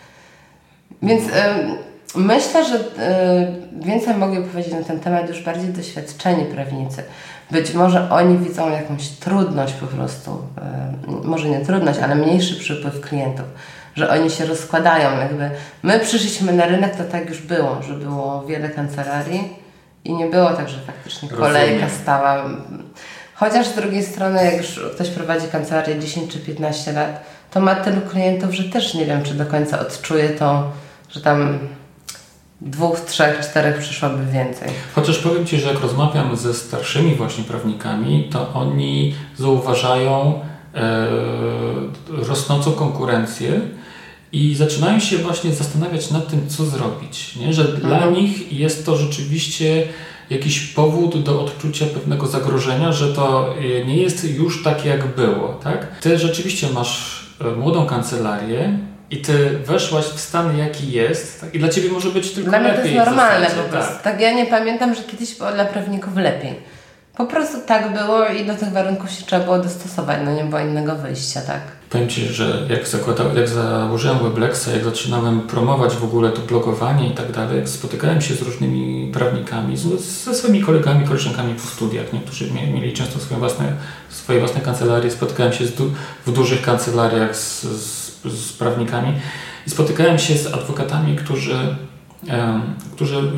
Więc... 1.01 1.23
Myślę, 2.15 2.65
że 2.65 2.75
y, 2.75 2.81
więcej 3.85 4.15
mogli 4.15 4.43
powiedzieć 4.43 4.73
na 4.73 4.83
ten 4.83 4.99
temat 4.99 5.29
już 5.29 5.41
bardziej 5.41 5.69
doświadczeni 5.69 6.45
prawnicy. 6.45 7.03
Być 7.51 7.73
może 7.73 8.09
oni 8.09 8.37
widzą 8.37 8.71
jakąś 8.71 9.07
trudność 9.07 9.73
po 9.73 9.87
prostu, 9.87 10.31
y, 11.23 11.27
może 11.27 11.49
nie 11.49 11.65
trudność, 11.65 11.99
ale 11.99 12.15
mniejszy 12.15 12.59
przypływ 12.59 13.01
klientów, 13.01 13.45
że 13.95 14.09
oni 14.09 14.29
się 14.29 14.45
rozkładają. 14.45 15.19
Jakby 15.19 15.49
my 15.83 15.99
przyszliśmy 15.99 16.53
na 16.53 16.65
rynek, 16.65 16.95
to 16.95 17.03
tak 17.03 17.29
już 17.29 17.41
było, 17.41 17.81
że 17.87 17.93
było 17.93 18.43
wiele 18.43 18.69
kancelarii 18.69 19.49
i 20.05 20.13
nie 20.13 20.25
było 20.25 20.49
tak, 20.49 20.69
że 20.69 20.77
faktycznie 20.79 21.29
kolejka 21.29 21.89
stała. 21.89 22.45
Chociaż 23.33 23.67
z 23.67 23.75
drugiej 23.75 24.03
strony, 24.03 24.45
jak 24.45 24.57
już 24.57 24.79
ktoś 24.95 25.09
prowadzi 25.09 25.47
kancelarię 25.47 25.99
10 25.99 26.31
czy 26.31 26.39
15 26.39 26.91
lat, 26.91 27.23
to 27.51 27.59
ma 27.59 27.75
tylu 27.75 28.01
klientów, 28.01 28.53
że 28.53 28.63
też 28.63 28.93
nie 28.93 29.05
wiem, 29.05 29.23
czy 29.23 29.33
do 29.33 29.45
końca 29.45 29.79
odczuje 29.79 30.29
to, 30.29 30.71
że 31.09 31.21
tam 31.21 31.59
dwóch, 32.61 32.99
trzech, 32.99 33.39
czterech 33.49 33.79
przyszłoby 33.79 34.25
więcej. 34.33 34.69
Chociaż 34.95 35.17
powiem 35.17 35.45
Ci, 35.45 35.59
że 35.59 35.67
jak 35.67 35.81
rozmawiam 35.81 36.37
ze 36.37 36.53
starszymi 36.53 37.15
właśnie 37.15 37.43
prawnikami, 37.43 38.29
to 38.31 38.53
oni 38.53 39.15
zauważają 39.37 40.39
e, 40.75 41.07
rosnącą 42.07 42.71
konkurencję 42.71 43.61
i 44.31 44.55
zaczynają 44.55 44.99
się 44.99 45.17
właśnie 45.17 45.53
zastanawiać 45.53 46.11
nad 46.11 46.27
tym, 46.27 46.49
co 46.49 46.65
zrobić. 46.65 47.35
Nie? 47.35 47.53
Że 47.53 47.61
mhm. 47.61 47.81
dla 47.81 48.09
nich 48.09 48.53
jest 48.53 48.85
to 48.85 48.97
rzeczywiście 48.97 49.87
jakiś 50.29 50.59
powód 50.59 51.23
do 51.23 51.41
odczucia 51.41 51.85
pewnego 51.85 52.27
zagrożenia, 52.27 52.91
że 52.91 53.13
to 53.13 53.55
e, 53.57 53.85
nie 53.85 53.97
jest 53.97 54.37
już 54.37 54.63
tak, 54.63 54.85
jak 54.85 55.15
było. 55.15 55.59
Tak? 55.63 55.99
Ty 55.99 56.17
rzeczywiście 56.17 56.67
masz 56.73 57.25
e, 57.41 57.51
młodą 57.51 57.85
kancelarię, 57.85 58.79
i 59.11 59.17
ty 59.17 59.49
weszłaś 59.65 60.05
w 60.05 60.19
stan, 60.19 60.57
jaki 60.57 60.91
jest, 60.91 61.41
tak? 61.41 61.55
i 61.55 61.59
dla 61.59 61.69
ciebie 61.69 61.89
może 61.89 62.09
być 62.09 62.31
tylko 62.31 62.49
dla 62.49 62.59
lepiej. 62.59 62.73
Dla 62.73 62.83
mnie 62.83 62.93
to 62.93 62.97
jest 62.97 63.09
normalne 63.09 63.47
po 63.47 63.69
prostu. 63.69 63.93
Tak. 63.93 64.01
tak, 64.01 64.21
ja 64.21 64.33
nie 64.33 64.45
pamiętam, 64.45 64.95
że 64.95 65.03
kiedyś 65.03 65.35
było 65.35 65.51
dla 65.51 65.65
prawników 65.65 66.17
lepiej. 66.17 66.55
Po 67.17 67.25
prostu 67.25 67.57
tak 67.65 67.93
było 67.93 68.25
i 68.25 68.45
do 68.45 68.55
tych 68.55 68.71
warunków 68.71 69.11
się 69.11 69.25
trzeba 69.25 69.43
było 69.43 69.59
dostosować, 69.59 70.19
no 70.25 70.35
nie 70.35 70.43
było 70.43 70.61
innego 70.61 70.95
wyjścia, 70.95 71.41
tak. 71.41 71.61
Powiem 71.89 72.09
Ci, 72.09 72.25
że 72.25 72.65
jak, 72.69 72.87
zakładał, 72.87 73.35
jak 73.35 73.47
założyłem 73.47 74.19
Weblexa, 74.19 74.67
jak 74.73 74.83
zaczynałem 74.83 75.41
promować 75.41 75.95
w 75.95 76.03
ogóle 76.03 76.31
to 76.31 76.41
blogowanie 76.41 77.09
i 77.09 77.11
tak 77.11 77.31
dalej, 77.31 77.67
spotykałem 77.67 78.21
się 78.21 78.33
z 78.33 78.41
różnymi 78.41 79.11
prawnikami, 79.13 79.77
z, 79.77 79.83
ze 80.01 80.35
swoimi 80.35 80.61
kolegami, 80.61 81.07
koleżankami 81.07 81.53
w 81.53 81.65
studiach, 81.65 82.13
niektórzy 82.13 82.51
mieli 82.51 82.93
często 82.93 83.19
swoje 83.19 83.39
własne, 83.39 83.73
swoje 84.09 84.39
własne 84.39 84.61
kancelarie, 84.61 85.11
spotykałem 85.11 85.53
się 85.53 85.65
du 85.65 85.91
w 86.25 86.31
dużych 86.31 86.61
kancelariach 86.61 87.35
z, 87.35 87.61
z 87.61 88.00
z 88.25 88.53
prawnikami 88.53 89.13
i 89.67 89.69
spotykałem 89.69 90.19
się 90.19 90.37
z 90.37 90.47
adwokatami, 90.47 91.15
którzy, 91.15 91.75
którzy 92.95 93.31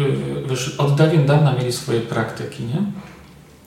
wiesz, 0.50 0.76
od 0.78 0.96
dawien 0.96 1.26
dawna 1.26 1.54
mieli 1.54 1.72
swoje 1.72 2.00
praktyki. 2.00 2.64
Nie? 2.64 2.82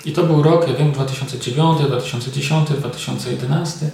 I 0.04 0.12
to 0.12 0.22
był 0.22 0.42
rok, 0.42 0.68
ja 0.68 0.74
wiem, 0.74 0.92
2009, 0.92 1.78
2010, 1.86 2.68
2011. 2.68 3.90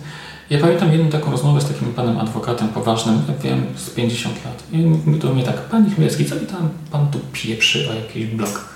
Ja 0.50 0.58
pamiętam 0.58 0.92
jedną 0.92 1.10
taką 1.10 1.30
rozmowę 1.30 1.60
z 1.60 1.68
takim 1.68 1.94
panem 1.94 2.18
adwokatem 2.18 2.68
poważnym, 2.68 3.22
ja 3.28 3.34
wiem, 3.50 3.66
z 3.76 3.90
50 3.90 4.44
lat. 4.44 4.62
I 4.72 4.76
mówi 4.76 5.18
do 5.18 5.34
mnie 5.34 5.42
tak, 5.42 5.56
panie 5.56 5.90
Chmielski, 5.90 6.24
co 6.24 6.34
mi 6.34 6.46
tam 6.46 6.68
pan 6.90 7.06
tu 7.10 7.18
pieprzy 7.32 7.90
o 7.90 7.94
jakichś 7.94 8.34
blokach? 8.34 8.72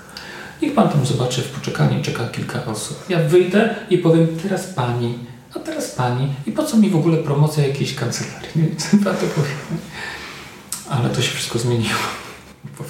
Niech 0.61 0.73
pan 0.73 0.89
tam 0.89 1.05
zobaczy 1.05 1.41
w 1.41 1.49
poczekalni, 1.49 2.01
czeka 2.03 2.27
kilka 2.27 2.65
osób. 2.65 3.05
Ja 3.09 3.19
wyjdę 3.19 3.75
i 3.89 3.97
powiem, 3.97 4.27
teraz 4.43 4.67
pani, 4.67 5.13
a 5.55 5.59
teraz 5.59 5.91
pani 5.91 6.33
i 6.45 6.51
po 6.51 6.63
co 6.63 6.77
mi 6.77 6.89
w 6.89 6.95
ogóle 6.95 7.17
promocja 7.17 7.67
jakiejś 7.67 7.95
kancelarii? 7.95 8.49
Nie 8.55 8.63
wiem, 8.67 9.03
to 9.03 9.11
powiem. 9.11 9.57
Ale 10.89 11.09
to 11.09 11.21
się 11.21 11.31
wszystko 11.35 11.59
zmieniło. 11.59 11.99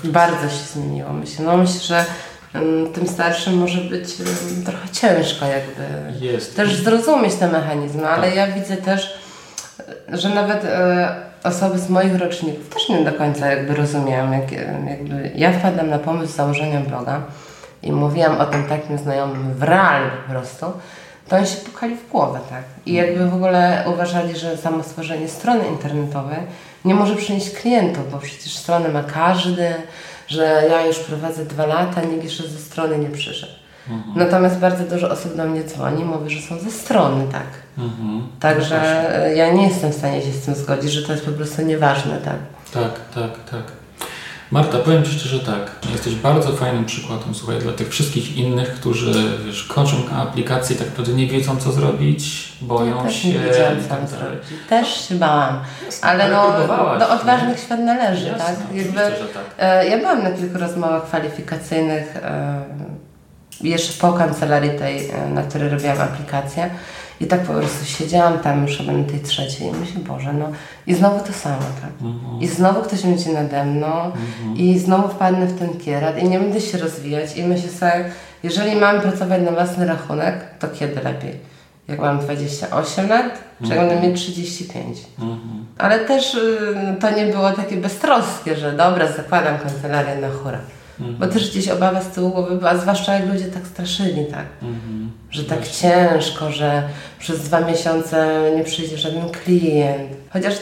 Bardzo 0.03 0.49
się 0.49 0.63
zmieniło, 0.73 1.13
myślę. 1.13 1.45
No 1.45 1.57
myślę, 1.57 1.79
że 1.79 2.05
um, 2.55 2.93
tym 2.93 3.07
starszym 3.07 3.57
może 3.57 3.81
być 3.81 4.19
um, 4.19 4.63
trochę 4.65 4.89
ciężko 4.89 5.45
jakby 5.45 5.83
Jest. 6.25 6.55
też 6.55 6.75
zrozumieć 6.75 7.35
te 7.35 7.47
mechanizmy, 7.47 8.07
ale 8.07 8.27
tak. 8.27 8.35
ja 8.35 8.47
widzę 8.47 8.77
też, 8.77 9.13
że 10.13 10.29
nawet 10.29 10.65
e, 10.65 11.15
osoby 11.43 11.79
z 11.79 11.89
moich 11.89 12.15
roczników 12.15 12.69
też 12.69 12.89
nie 12.89 13.03
do 13.03 13.13
końca 13.13 13.47
jakby 13.47 13.75
rozumieją, 13.75 14.31
jak, 14.31 14.51
jakby 14.89 15.31
ja 15.35 15.51
wpadłam 15.51 15.89
na 15.89 15.99
pomysł 15.99 16.33
założenia 16.33 16.79
bloga 16.79 17.21
i 17.83 17.91
mówiłam 17.91 18.37
o 18.37 18.45
tym 18.45 18.63
takim 18.63 18.97
znajomym 18.97 19.53
w 19.53 19.63
realu 19.63 20.09
po 20.25 20.31
prostu, 20.31 20.65
to 21.27 21.35
oni 21.35 21.47
się 21.47 21.57
pukali 21.57 21.95
w 21.95 22.09
głowę, 22.09 22.39
tak? 22.49 22.63
I 22.85 22.93
jakby 22.93 23.29
w 23.29 23.33
ogóle 23.33 23.83
uważali, 23.93 24.37
że 24.37 24.57
samo 24.57 24.83
stworzenie 24.83 25.27
strony 25.27 25.67
internetowej 25.67 26.39
nie 26.85 26.95
może 26.95 27.15
przynieść 27.15 27.51
klientów, 27.51 28.11
bo 28.11 28.17
przecież 28.17 28.57
strony 28.57 28.89
ma 28.89 29.03
każdy, 29.03 29.73
że 30.27 30.63
ja 30.69 30.85
już 30.85 30.99
prowadzę 30.99 31.45
dwa 31.45 31.65
lata, 31.65 32.01
nikt 32.01 32.23
jeszcze 32.23 32.47
ze 32.47 32.59
strony 32.59 32.97
nie 32.97 33.09
przyszedł. 33.09 33.53
Mhm. 33.89 34.17
Natomiast 34.17 34.57
bardzo 34.57 34.83
dużo 34.83 35.09
osób 35.09 35.35
do 35.35 35.45
mnie 35.45 35.63
dzwoni, 35.63 36.03
mówi, 36.03 36.29
że 36.29 36.47
są 36.47 36.59
ze 36.59 36.71
strony, 36.71 37.25
tak. 37.31 37.47
Mhm. 37.77 38.27
Także 38.39 39.33
ja 39.35 39.53
nie 39.53 39.67
jestem 39.67 39.91
w 39.91 39.95
stanie 39.95 40.21
się 40.21 40.31
z 40.31 40.45
tym 40.45 40.55
zgodzić, 40.55 40.91
że 40.91 41.07
to 41.07 41.11
jest 41.11 41.25
po 41.25 41.31
prostu 41.31 41.61
nieważne, 41.61 42.17
tak. 42.17 42.37
Tak, 42.73 42.91
tak, 43.15 43.49
tak. 43.51 43.86
Marta, 44.51 44.77
powiem 44.77 45.03
Ci 45.03 45.11
szczerze 45.11 45.39
tak, 45.39 45.71
jesteś 45.91 46.15
bardzo 46.15 46.53
fajnym 46.53 46.85
przykładem, 46.85 47.35
słuchaj, 47.35 47.59
dla 47.59 47.73
tych 47.73 47.89
wszystkich 47.89 48.37
innych, 48.37 48.73
którzy 48.73 49.13
wiesz, 49.45 49.63
kończą 49.63 49.97
aplikację 50.15 50.75
i 50.75 50.79
tak 50.79 50.87
naprawdę 50.87 51.13
nie 51.13 51.27
wiedzą, 51.27 51.57
co 51.57 51.71
zrobić, 51.71 52.53
boją 52.61 53.03
ja 53.05 53.11
się. 53.11 53.27
Nie 53.27 53.39
wiedziałam, 53.39 53.83
co 53.83 53.89
tak 53.89 54.07
zrobić. 54.07 54.43
Też 54.69 55.07
się 55.07 55.15
bałam, 55.15 55.59
ale, 56.01 56.31
no, 56.31 56.53
do 56.99 57.09
odważnych 57.09 57.59
świat 57.59 57.79
należy, 57.79 58.27
Jasne, 58.27 58.45
tak? 58.45 58.75
Jakby, 58.75 58.99
tak. 59.33 59.43
E, 59.57 59.87
ja 59.87 59.97
byłam 59.97 60.23
na 60.23 60.31
kilku 60.31 60.57
rozmowach 60.57 61.05
kwalifikacyjnych 61.05 62.15
e, 62.15 62.63
jeszcze 63.61 64.01
po 64.01 64.13
kancelarii 64.13 64.79
tej, 64.79 65.09
e, 65.09 65.29
na 65.29 65.43
której 65.43 65.69
robiłam 65.69 66.01
aplikację 66.01 66.69
I 67.21 67.27
tak 67.27 67.41
po 67.41 67.53
prostu 67.53 67.85
siedziałam 67.85 68.39
tam 68.39 68.67
już 68.67 68.79
na 68.79 69.03
tej 69.11 69.19
trzeciej 69.19 69.67
i 69.67 69.71
myślę, 69.71 69.99
Boże, 70.07 70.33
no 70.33 70.51
i 70.87 70.93
znowu 70.93 71.27
to 71.27 71.33
samo, 71.33 71.61
tak? 71.81 71.91
Mhm. 72.01 72.41
I 72.41 72.47
znowu 72.47 72.81
ktoś 72.81 73.01
będzie 73.01 73.33
nade 73.33 73.65
mną 73.65 74.11
i 74.55 74.79
znowu 74.79 75.07
wpadnę 75.07 75.45
w 75.45 75.59
ten 75.59 75.77
kierat 75.79 76.17
i 76.17 76.29
nie 76.29 76.39
będę 76.39 76.61
się 76.61 76.77
rozwijać 76.77 77.37
i 77.37 77.43
myślę 77.43 77.69
sobie, 77.69 78.05
jeżeli 78.43 78.75
mam 78.75 79.01
pracować 79.01 79.41
na 79.41 79.51
własny 79.51 79.85
rachunek, 79.85 80.45
to 80.59 80.67
kiedy 80.67 81.01
lepiej? 81.03 81.39
Jak 81.87 81.99
mam 81.99 82.19
28 82.19 83.09
lat, 83.09 83.39
czy 83.63 83.69
jak 83.69 83.79
będę 83.79 84.07
mieć 84.07 84.21
35? 84.21 84.97
Mhm. 85.19 85.65
Ale 85.77 85.99
też 85.99 86.35
y, 86.35 86.95
to 86.99 87.11
nie 87.11 87.25
było 87.25 87.51
takie 87.51 87.77
beztroskie, 87.77 88.55
że 88.55 88.71
dobra, 88.71 89.11
zakładam 89.11 89.57
kancelarię 89.59 90.15
na 90.15 90.29
chóra. 90.29 90.59
Bo 90.99 91.27
też 91.27 91.49
gdzieś 91.51 91.67
obawa 91.69 92.01
z 92.01 92.07
tyłu 92.07 92.29
głowy 92.29 92.55
była, 92.55 92.77
zwłaszcza 92.77 93.13
jak 93.13 93.27
ludzie 93.33 93.45
tak 93.45 93.67
straszyli, 93.67 94.25
tak? 94.25 94.45
Mhm. 94.61 95.11
Że 95.31 95.43
tak 95.43 95.67
ciężko, 95.67 96.51
że 96.51 96.83
przez 97.19 97.39
dwa 97.39 97.59
miesiące 97.59 98.41
nie 98.55 98.63
przyjdzie 98.63 98.97
żaden 98.97 99.29
klient. 99.29 100.11
Chociaż 100.29 100.53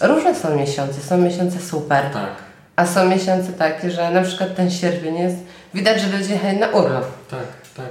różne 0.00 0.34
są 0.34 0.56
miesiące, 0.56 1.00
są 1.00 1.18
miesiące 1.18 1.58
super, 1.60 2.04
Tak. 2.12 2.30
a 2.76 2.86
są 2.86 3.08
miesiące 3.08 3.52
takie, 3.52 3.90
że 3.90 4.10
na 4.10 4.22
przykład 4.22 4.56
ten 4.56 4.70
sierpień 4.70 5.18
jest, 5.18 5.36
widać, 5.74 6.00
że 6.00 6.18
ludzie 6.18 6.32
jechali 6.32 6.58
na 6.58 6.68
urlop. 6.68 7.04
Tak, 7.30 7.46
tak. 7.76 7.86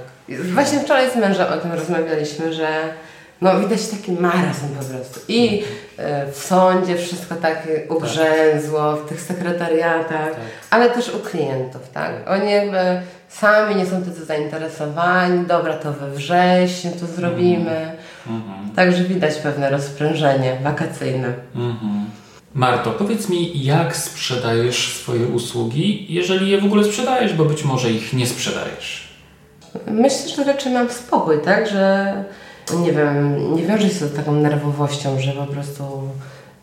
Właśnie 0.54 0.80
wczoraj 0.80 1.10
z 1.10 1.16
mężem 1.16 1.46
o 1.52 1.56
tym 1.56 1.72
rozmawialiśmy, 1.72 2.52
że 2.52 2.68
no 3.42 3.60
widać 3.60 3.88
taki 3.88 4.12
marazm 4.12 4.68
po 4.78 4.84
prostu. 4.84 5.20
I 5.28 5.62
e, 5.96 6.32
w 6.32 6.36
sądzie 6.36 6.96
wszystko 6.96 7.34
takie 7.34 7.86
ugrzęzło, 7.88 8.96
w 8.96 9.08
tych 9.08 9.20
sekretariatach, 9.20 10.30
ale 10.70 10.90
też 10.90 11.14
u 11.14 11.18
klientów, 11.18 11.88
tak? 11.94 12.12
Oni 12.26 12.50
jakby 12.50 12.78
sami 13.28 13.74
nie 13.74 13.86
są 13.86 14.02
tacy 14.02 14.24
zainteresowani, 14.24 15.46
dobra 15.46 15.74
to 15.74 15.92
we 15.92 16.10
wrześniu 16.10 16.90
to 17.00 17.06
zrobimy. 17.06 17.92
Mhm. 18.26 18.70
Także 18.76 19.04
widać 19.04 19.34
pewne 19.34 19.70
rozprężenie 19.70 20.56
wakacyjne. 20.62 21.32
Mhm. 21.54 22.06
Marto, 22.54 22.90
powiedz 22.90 23.28
mi, 23.28 23.64
jak 23.64 23.96
sprzedajesz 23.96 24.96
swoje 24.96 25.26
usługi, 25.26 26.06
jeżeli 26.14 26.50
je 26.50 26.60
w 26.60 26.64
ogóle 26.64 26.84
sprzedajesz, 26.84 27.32
bo 27.32 27.44
być 27.44 27.64
może 27.64 27.90
ich 27.90 28.12
nie 28.12 28.26
sprzedajesz. 28.26 29.12
Myślę, 29.86 30.28
że 30.36 30.44
raczej 30.44 30.72
mam 30.72 30.90
spokój, 30.90 31.36
tak, 31.44 31.68
że 31.68 32.14
nie 32.80 32.92
wiem, 32.92 33.54
nie 33.54 33.66
wiąże 33.66 33.90
się 33.90 34.00
to 34.00 34.06
z 34.06 34.16
taką 34.16 34.32
nerwowością, 34.32 35.20
że 35.20 35.32
po 35.32 35.46
prostu 35.46 36.02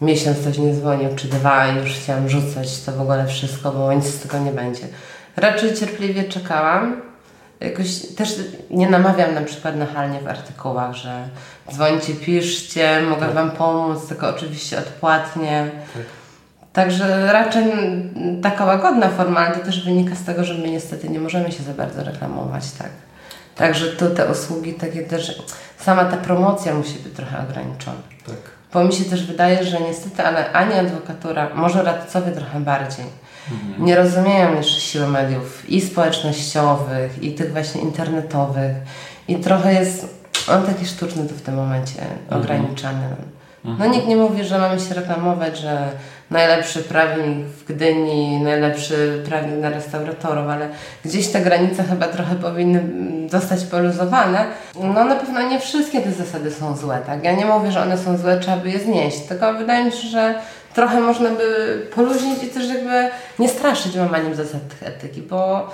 miesiąc 0.01 0.37
ktoś 0.37 0.57
nie 0.57 0.73
dzwonił, 0.73 1.09
czy 1.15 1.27
dwa 1.27 1.67
i 1.67 1.77
już 1.77 1.93
chciałam 1.93 2.29
rzucać 2.29 2.81
to 2.81 2.91
w 2.91 3.01
ogóle 3.01 3.27
wszystko, 3.27 3.71
bo 3.71 3.93
nic 3.93 4.05
z 4.05 4.19
tego 4.19 4.39
nie 4.39 4.51
będzie. 4.51 4.87
Raczej 5.35 5.73
cierpliwie 5.73 6.23
czekałam. 6.23 7.01
Jakoś 7.59 7.99
też 8.15 8.35
nie 8.71 8.89
namawiam 8.89 9.33
na 9.35 9.41
przykład 9.41 9.75
nachalnie 9.75 10.19
w 10.21 10.27
artykułach, 10.27 10.93
że 10.95 11.27
dzwońcie, 11.71 12.13
piszcie, 12.13 13.01
mogę 13.01 13.27
Wam 13.27 13.51
pomóc, 13.51 14.07
tylko 14.07 14.29
oczywiście 14.29 14.79
odpłatnie. 14.79 15.71
Także 16.73 17.33
raczej 17.33 17.63
taka 18.41 18.65
łagodna 18.65 19.09
forma, 19.09 19.39
ale 19.39 19.55
to 19.55 19.65
też 19.65 19.85
wynika 19.85 20.15
z 20.15 20.23
tego, 20.23 20.43
że 20.43 20.53
my 20.53 20.71
niestety 20.71 21.09
nie 21.09 21.19
możemy 21.19 21.51
się 21.51 21.63
za 21.63 21.73
bardzo 21.73 22.03
reklamować, 22.03 22.71
tak. 22.71 22.89
Także 23.59 23.87
tu 23.87 24.09
te 24.09 24.31
usługi 24.31 24.73
takie 24.73 25.01
też, 25.01 25.41
sama 25.77 26.05
ta 26.05 26.17
promocja 26.17 26.73
musi 26.73 26.99
być 26.99 27.13
trochę 27.13 27.39
ograniczona. 27.49 27.97
Tak. 28.25 28.35
Bo 28.73 28.83
mi 28.83 28.93
się 28.93 29.03
też 29.03 29.25
wydaje, 29.25 29.63
że 29.63 29.81
niestety, 29.81 30.23
ale 30.23 30.51
ani 30.51 30.73
adwokatura, 30.73 31.49
może 31.55 31.83
radcowie 31.83 32.31
trochę 32.31 32.59
bardziej, 32.59 33.05
nie 33.79 33.95
rozumieją 33.95 34.55
jeszcze 34.55 34.81
siły 34.81 35.07
mediów 35.07 35.69
i 35.69 35.81
społecznościowych, 35.81 37.23
i 37.23 37.33
tych 37.33 37.51
właśnie 37.53 37.81
internetowych. 37.81 38.75
I 39.27 39.35
trochę 39.35 39.73
jest 39.73 40.23
on 40.51 40.65
taki 40.65 40.85
sztuczny 40.85 41.27
tu 41.27 41.35
w 41.35 41.41
tym 41.41 41.55
momencie, 41.55 42.01
ograniczany. 42.29 43.07
No 43.63 43.85
nikt 43.85 44.07
nie 44.07 44.15
mówi, 44.15 44.43
że 44.43 44.59
mamy 44.59 44.79
się 44.79 44.93
reklamować, 44.93 45.57
że 45.57 45.89
najlepszy 46.31 46.83
prawnik 46.83 47.47
w 47.47 47.65
Gdyni, 47.65 48.41
najlepszy 48.41 49.23
prawnik 49.29 49.59
na 49.61 49.69
restauratorów, 49.69 50.47
ale 50.47 50.69
gdzieś 51.05 51.27
te 51.27 51.41
granice 51.41 51.83
chyba 51.83 52.07
trochę 52.07 52.35
powinny 52.35 52.83
zostać 53.29 53.65
poluzowane. 53.65 54.45
No 54.75 55.03
na 55.03 55.15
pewno 55.15 55.41
nie 55.41 55.59
wszystkie 55.59 56.01
te 56.01 56.11
zasady 56.11 56.51
są 56.51 56.75
złe, 56.75 56.99
tak? 57.05 57.23
Ja 57.23 57.31
nie 57.31 57.45
mówię, 57.45 57.71
że 57.71 57.81
one 57.81 57.97
są 57.97 58.17
złe, 58.17 58.39
trzeba 58.39 58.57
by 58.57 58.69
je 58.69 58.79
znieść, 58.79 59.19
tylko 59.19 59.53
wydaje 59.53 59.85
mi 59.85 59.91
się, 59.91 60.07
że 60.07 60.35
trochę 60.73 60.99
można 60.99 61.29
by 61.29 61.79
poluźnić 61.95 62.43
i 62.43 62.47
też 62.47 62.69
jakby 62.69 63.09
nie 63.39 63.49
straszyć 63.49 63.95
łamaniem 63.95 64.35
zasad 64.35 64.61
etyki, 64.81 65.21
bo 65.21 65.69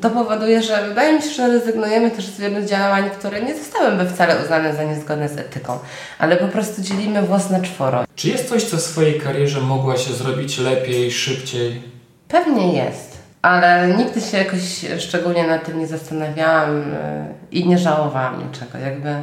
to 0.00 0.10
powoduje, 0.10 0.62
że 0.62 0.88
wydaje 0.88 1.16
mi 1.16 1.22
się, 1.22 1.30
że 1.30 1.48
rezygnujemy 1.48 2.10
też 2.10 2.26
z 2.26 2.40
wielu 2.40 2.66
działań, 2.66 3.10
które 3.10 3.42
nie 3.42 3.58
zostałyby 3.58 4.10
wcale 4.10 4.42
uznane 4.42 4.74
za 4.74 4.84
niezgodne 4.84 5.28
z 5.28 5.38
etyką, 5.38 5.78
ale 6.18 6.36
po 6.36 6.48
prostu 6.48 6.82
dzielimy 6.82 7.22
włos 7.22 7.50
na 7.50 7.60
czworo. 7.60 8.04
Czy 8.14 8.28
jest 8.28 8.48
coś, 8.48 8.64
co 8.64 8.76
w 8.76 8.80
swojej 8.80 9.20
karierze 9.20 9.60
mogłaś 9.60 10.06
zrobić 10.06 10.58
lepiej, 10.58 11.12
szybciej? 11.12 11.82
Pewnie 12.28 12.72
jest, 12.72 13.18
ale 13.42 13.88
nigdy 13.88 14.20
się 14.20 14.38
jakoś 14.38 14.60
szczególnie 14.98 15.46
nad 15.46 15.66
tym 15.66 15.78
nie 15.78 15.86
zastanawiałam 15.86 16.78
yy, 16.78 17.58
i 17.60 17.68
nie 17.68 17.78
żałowałam 17.78 18.48
niczego. 18.48 18.78
Jakby 18.78 19.14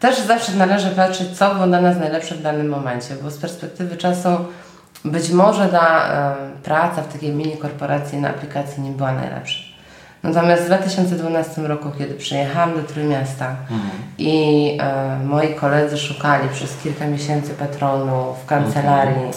też 0.00 0.18
zawsze 0.18 0.52
należy 0.52 0.90
patrzeć, 0.90 1.38
co 1.38 1.54
było 1.54 1.66
dla 1.66 1.80
nas 1.80 1.98
najlepsze 1.98 2.34
w 2.34 2.42
danym 2.42 2.68
momencie, 2.68 3.14
bo 3.22 3.30
z 3.30 3.38
perspektywy 3.38 3.96
czasu 3.96 4.28
być 5.04 5.30
może 5.30 5.68
ta 5.68 6.08
yy, 6.54 6.62
praca 6.62 7.02
w 7.02 7.12
takiej 7.12 7.32
mini 7.32 7.56
korporacji 7.56 8.18
na 8.18 8.28
aplikacji 8.28 8.82
nie 8.82 8.90
była 8.90 9.12
najlepsza. 9.12 9.65
Natomiast 10.22 10.62
w 10.62 10.66
2012 10.66 11.62
roku, 11.62 11.90
kiedy 11.98 12.14
przyjechałam 12.14 12.74
do 12.74 12.82
Trójmiasta 12.82 13.56
i 14.18 14.78
e, 14.80 15.18
moi 15.24 15.54
koledzy 15.54 15.98
szukali 15.98 16.48
przez 16.48 16.76
kilka 16.82 17.06
miesięcy 17.06 17.54
patronów 17.54 18.42
w 18.42 18.46
kancelarii, 18.46 19.30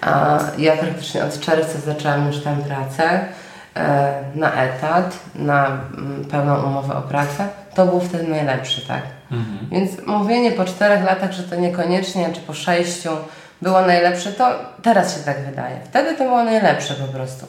a 0.00 0.38
ja 0.58 0.76
praktycznie 0.76 1.24
od 1.24 1.40
czerwca 1.40 1.78
zaczęłam 1.78 2.26
już 2.26 2.42
tam 2.42 2.56
pracę 2.56 3.20
e, 3.76 4.22
na 4.34 4.52
etat, 4.52 5.18
na 5.34 5.66
mm, 5.66 6.24
pełną 6.24 6.62
umowę 6.62 6.94
o 6.94 7.02
pracę, 7.02 7.48
to 7.74 7.86
był 7.86 8.00
wtedy 8.00 8.28
najlepszy, 8.28 8.88
tak? 8.88 9.02
Więc 9.70 10.06
mówienie 10.06 10.52
po 10.52 10.64
czterech 10.64 11.04
latach, 11.04 11.32
że 11.32 11.42
to 11.42 11.56
niekoniecznie, 11.56 12.30
czy 12.32 12.40
po 12.40 12.54
sześciu 12.54 13.10
było 13.62 13.80
najlepsze, 13.80 14.32
to 14.32 14.50
teraz 14.82 15.16
się 15.16 15.24
tak 15.24 15.44
wydaje. 15.44 15.76
Wtedy 15.84 16.14
to 16.14 16.24
było 16.24 16.44
najlepsze 16.44 16.94
po 16.94 17.12
prostu. 17.12 17.46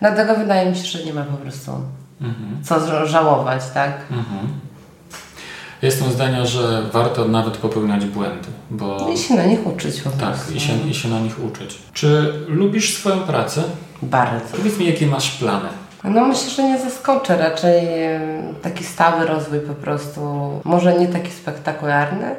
Dlatego 0.00 0.34
wydaje 0.34 0.70
mi 0.70 0.76
się, 0.76 0.84
że 0.98 1.04
nie 1.04 1.12
ma 1.12 1.22
po 1.22 1.36
prostu 1.36 1.72
co 2.64 2.74
ża- 2.80 3.06
żałować, 3.06 3.62
tak? 3.74 3.92
Mhm. 4.10 4.48
Jestem 5.82 6.12
zdania, 6.12 6.46
że 6.46 6.82
warto 6.92 7.24
nawet 7.28 7.56
popełniać 7.56 8.04
błędy, 8.04 8.48
bo 8.70 9.10
I 9.14 9.18
się 9.18 9.34
na 9.34 9.44
nich 9.44 9.66
uczyć 9.66 10.00
po 10.00 10.10
tak, 10.10 10.18
prostu. 10.18 10.54
i 10.54 10.60
się, 10.60 10.72
i 10.90 10.94
się 10.94 11.08
na 11.08 11.20
nich 11.20 11.44
uczyć. 11.44 11.78
Czy 11.92 12.32
lubisz 12.48 12.94
swoją 12.98 13.20
pracę? 13.20 13.62
Bardzo. 14.02 14.56
Powiedz 14.56 14.78
mi, 14.78 14.86
jakie 14.86 15.06
masz 15.06 15.30
plany? 15.30 15.68
No 16.04 16.24
myślę, 16.26 16.50
że 16.50 16.62
nie 16.62 16.78
zaskoczę. 16.78 17.36
Raczej 17.36 17.82
taki 18.62 18.84
stały 18.84 19.26
rozwój 19.26 19.60
po 19.60 19.74
prostu. 19.74 20.20
Może 20.64 20.98
nie 20.98 21.08
taki 21.08 21.30
spektakularny, 21.30 22.34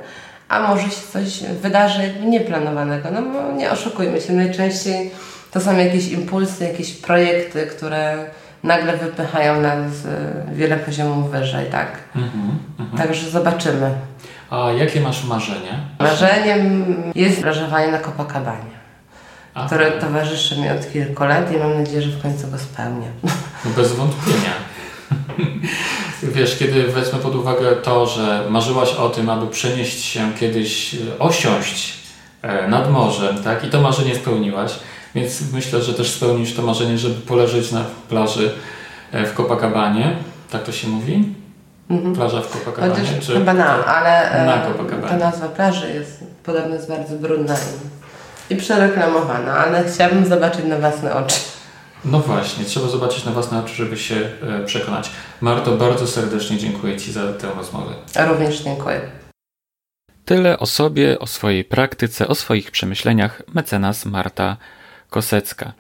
a 0.50 0.68
może 0.68 0.84
się 0.84 1.02
coś 1.13 1.44
wydarzy 1.62 2.04
jakby 2.04 2.26
nieplanowanego. 2.26 3.10
No 3.12 3.22
bo 3.22 3.52
nie 3.52 3.72
oszukujmy 3.72 4.22
się, 4.22 4.34
najczęściej 4.34 5.12
to 5.52 5.62
są 5.62 5.78
jakieś 5.78 6.12
impulsy, 6.12 6.63
jakieś 6.63 6.94
projekty, 6.94 7.68
które 7.68 8.26
nagle 8.63 8.98
wypychają 8.98 9.62
nas 9.62 9.91
wiele 10.54 10.78
poziomów 10.78 11.32
wyżej, 11.32 11.65
tak? 11.72 11.88
Mhm. 12.15 12.58
Także 12.98 13.30
zobaczymy. 13.30 13.91
A 14.50 14.72
jakie 14.72 15.02
masz 15.02 15.24
marzenia? 15.26 15.80
Marzeniem 16.00 16.86
jest 17.15 17.41
wrażowanie 17.41 17.91
na 17.91 18.00
Copacabanie, 18.00 18.80
A, 19.54 19.65
które 19.65 19.91
towarzyszy 19.91 20.58
mi 20.58 20.69
od 20.69 20.91
kilku 20.93 21.24
lat 21.24 21.52
i 21.54 21.58
mam 21.58 21.78
nadzieję, 21.80 22.02
że 22.02 22.10
w 22.10 22.22
końcu 22.22 22.48
go 22.52 22.58
spełnię. 22.58 23.08
no 23.65 23.72
bez 23.76 23.93
wątpienia. 23.93 24.54
Wiesz, 26.24 26.58
kiedy 26.58 26.84
wezmę 26.88 27.19
pod 27.19 27.36
uwagę 27.36 27.76
to, 27.76 28.06
że 28.06 28.43
marzyłaś 28.50 28.93
o 28.93 29.10
tym, 29.10 29.30
aby 29.30 29.48
przenieść 29.48 30.04
się 30.04 30.34
kiedyś, 30.39 30.95
osiąść 31.19 31.93
e, 32.41 32.67
nad 32.67 32.91
morzem, 32.91 33.43
tak? 33.43 33.63
I 33.63 33.67
to 33.69 33.82
marzenie 33.82 34.15
spełniłaś, 34.15 34.72
więc 35.15 35.52
myślę, 35.54 35.82
że 35.82 35.93
też 35.93 36.12
spełnisz 36.12 36.54
to 36.54 36.62
marzenie, 36.62 36.98
żeby 36.98 37.15
poleżeć 37.15 37.72
na 37.72 37.86
plaży 38.10 38.52
e, 39.12 39.26
w 39.26 39.34
Copacabanie. 39.34 40.15
Tak 40.52 40.63
to 40.63 40.72
się 40.72 40.88
mówi? 40.88 41.36
Plaża 42.15 42.41
w 42.41 42.48
Copacabanie? 42.48 42.93
Chociaż 42.93 43.36
chyba 43.36 43.54
na, 43.54 43.86
ale 43.86 44.32
e, 44.32 44.45
Na 44.45 44.65
Copacabanie. 44.65 45.08
ta 45.10 45.17
nazwa 45.17 45.48
plaży 45.48 45.93
jest 45.93 46.24
podobno 46.43 46.76
jest 46.76 46.88
bardzo 46.88 47.15
brudna 47.15 47.56
i, 48.50 48.54
i 48.54 48.58
przereklamowana, 48.58 49.58
ale 49.58 49.84
chciałabym 49.84 50.26
zobaczyć 50.26 50.65
na 50.65 50.78
własne 50.78 51.15
oczy. 51.15 51.39
No 52.06 52.19
właśnie, 52.19 52.65
trzeba 52.65 52.88
zobaczyć 52.88 53.26
na 53.26 53.32
własne 53.32 53.60
oczy, 53.60 53.76
żeby 53.76 53.98
się 53.98 54.15
e, 54.15 54.65
przekonać. 54.65 55.10
Marto, 55.41 55.72
bardzo 55.72 56.08
serdecznie 56.08 56.58
dziękuję 56.58 56.98
Ci 56.98 57.12
za 57.12 57.34
tę 57.34 57.48
rozmowę. 57.58 57.93
A 58.15 58.26
również 58.26 58.62
dziękuję. 58.62 59.02
Tyle 60.26 60.60
o 60.60 60.65
sobie, 60.65 61.19
o 61.19 61.28
swojej 61.28 61.65
praktyce, 61.65 62.28
o 62.28 62.36
swoich 62.36 62.72
przemyśleniach 62.72 63.41
mecenas 63.54 64.06
Marta 64.06 64.58
Kosecka. 65.10 65.74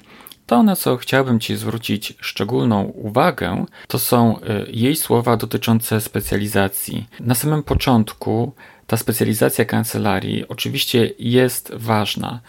To, 0.45 0.63
na 0.63 0.75
co 0.75 0.97
chciałbym 0.97 1.39
Ci 1.39 1.57
zwrócić 1.57 2.13
szczególną 2.19 2.83
uwagę, 2.83 3.65
to 3.87 3.99
są 3.99 4.39
y, 4.39 4.71
jej 4.71 4.95
słowa 4.95 5.37
dotyczące 5.37 6.01
specjalizacji. 6.01 7.07
Na 7.19 7.35
samym 7.35 7.63
początku 7.63 8.53
ta 8.87 8.97
specjalizacja 8.97 9.65
kancelarii 9.65 10.47
oczywiście 10.47 11.11
jest 11.19 11.71
ważna, 11.75 12.39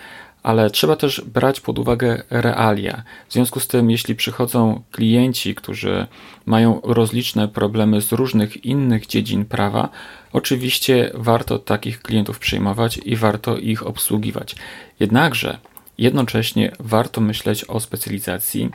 ale 0.43 0.71
trzeba 0.71 0.97
też 0.97 1.21
brać 1.21 1.61
pod 1.61 1.79
uwagę 1.79 2.23
realia. 2.31 3.03
W 3.29 3.33
związku 3.33 3.61
z 3.61 3.69
tym, 3.69 3.91
jeśli 3.91 4.15
przychodzą 4.15 4.83
klienci, 4.91 5.55
którzy 5.55 6.07
mają 6.47 6.81
rozliczne 6.85 7.49
problemy 7.49 8.01
z 8.01 8.13
różnych 8.13 8.65
innych 8.65 9.07
dziedzin 9.07 9.45
prawa, 9.45 9.89
oczywiście 10.33 11.11
warto 11.15 11.59
takich 11.59 12.03
klientów 12.03 12.39
przyjmować 12.39 13.01
i 13.05 13.17
warto 13.17 13.57
ich 13.57 13.87
obsługiwać. 13.87 14.57
Jednakże 15.01 15.59
jednocześnie 16.01 16.73
warto 16.79 17.21
myśleć 17.21 17.65
o 17.65 17.81
specjalizacji. 17.81 18.71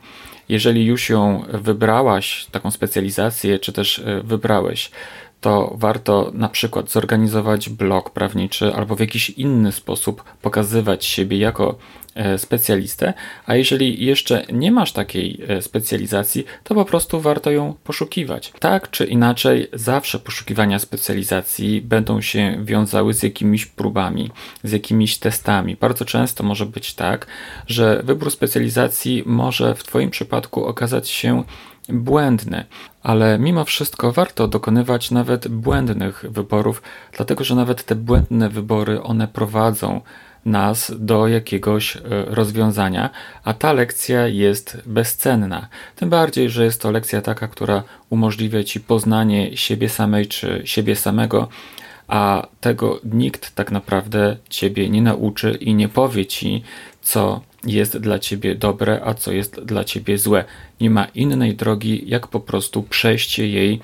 Jeżeli 0.50 0.86
już 0.86 1.10
ją 1.10 1.44
wybrałaś, 1.54 2.48
taką 2.52 2.72
specjalizację, 2.72 3.60
czy 3.60 3.74
też 3.74 4.00
e, 4.00 4.22
wybrałeś, 4.24 4.92
to 5.42 5.74
warto 5.78 6.32
na 6.34 6.50
przykład 6.50 6.92
zorganizować 6.92 7.70
blog 7.70 8.10
prawniczy 8.10 8.74
albo 8.76 8.96
w 8.96 9.00
jakiś 9.00 9.30
inny 9.30 9.72
sposób 9.72 10.24
pokazywać 10.42 11.06
siebie 11.06 11.38
jako 11.38 11.78
specjalistę, 12.38 13.13
a 13.45 13.56
jeżeli 13.56 14.06
jeszcze 14.06 14.45
nie 14.54 14.71
masz 14.71 14.91
takiej 14.91 15.41
e, 15.47 15.62
specjalizacji, 15.62 16.45
to 16.63 16.75
po 16.75 16.86
prostu 16.86 17.21
warto 17.21 17.51
ją 17.51 17.73
poszukiwać. 17.84 18.54
Tak 18.60 18.89
czy 18.89 19.06
inaczej, 19.06 19.67
zawsze 19.73 20.19
poszukiwania 20.19 20.80
specjalizacji 20.80 21.82
będą 21.82 22.21
się 22.21 22.58
wiązały 22.63 23.13
z 23.13 23.23
jakimiś 23.23 23.65
próbami, 23.65 24.32
z 24.63 24.71
jakimiś 24.71 25.17
testami. 25.17 25.75
Bardzo 25.75 26.06
często 26.06 26.43
może 26.43 26.65
być 26.65 26.93
tak, 26.93 27.28
że 27.67 28.01
wybór 28.04 28.32
specjalizacji 28.32 29.23
może 29.25 29.75
w 29.75 29.84
Twoim 29.84 30.10
przypadku 30.10 30.65
okazać 30.65 31.10
się 31.10 31.43
błędny, 31.89 32.65
ale 33.04 33.39
mimo 33.39 33.65
wszystko 33.65 34.12
warto 34.12 34.47
dokonywać 34.47 35.12
nawet 35.12 35.47
błędnych 35.47 36.25
wyborów, 36.30 36.82
dlatego 37.17 37.43
że 37.43 37.56
nawet 37.56 37.84
te 37.84 37.95
błędne 37.95 38.49
wybory 38.49 39.04
one 39.04 39.28
prowadzą 39.28 40.01
nas 40.45 40.91
do 40.99 41.27
jakiegoś 41.27 41.97
e, 41.97 41.99
rozwiązania, 42.25 43.10
a 43.43 43.53
ta 43.53 43.73
lekcja 43.73 44.27
jest 44.27 44.77
bezcenna. 44.86 45.67
Tym 45.95 46.10
bardziej, 46.10 46.49
że 46.49 46.65
jest 46.65 46.81
to 46.81 46.91
lekcja 46.91 47.21
taka, 47.21 47.47
która 47.47 47.84
umożliwia 48.10 48.63
ci 48.63 48.79
poznanie 48.79 49.58
siebie 49.58 49.89
samej 49.89 50.27
czy 50.27 50.62
siebie 50.65 50.95
samego, 50.95 51.47
a 52.08 52.47
tego 52.62 52.99
nikt 53.03 53.55
tak 53.55 53.71
naprawdę 53.71 54.38
ciebie 54.49 54.89
nie 54.89 55.01
nauczy 55.01 55.58
i 55.60 55.73
nie 55.73 55.89
powie 55.89 56.25
ci, 56.25 56.63
co 57.01 57.41
jest 57.63 57.97
dla 57.97 58.19
ciebie 58.19 58.55
dobre, 58.55 59.01
a 59.03 59.13
co 59.13 59.31
jest 59.31 59.62
dla 59.63 59.84
ciebie 59.84 60.17
złe. 60.17 60.45
Nie 60.81 60.89
ma 60.89 61.05
innej 61.05 61.55
drogi, 61.55 62.03
jak 62.08 62.27
po 62.27 62.39
prostu 62.39 62.84
przejście 62.84 63.47
jej 63.47 63.79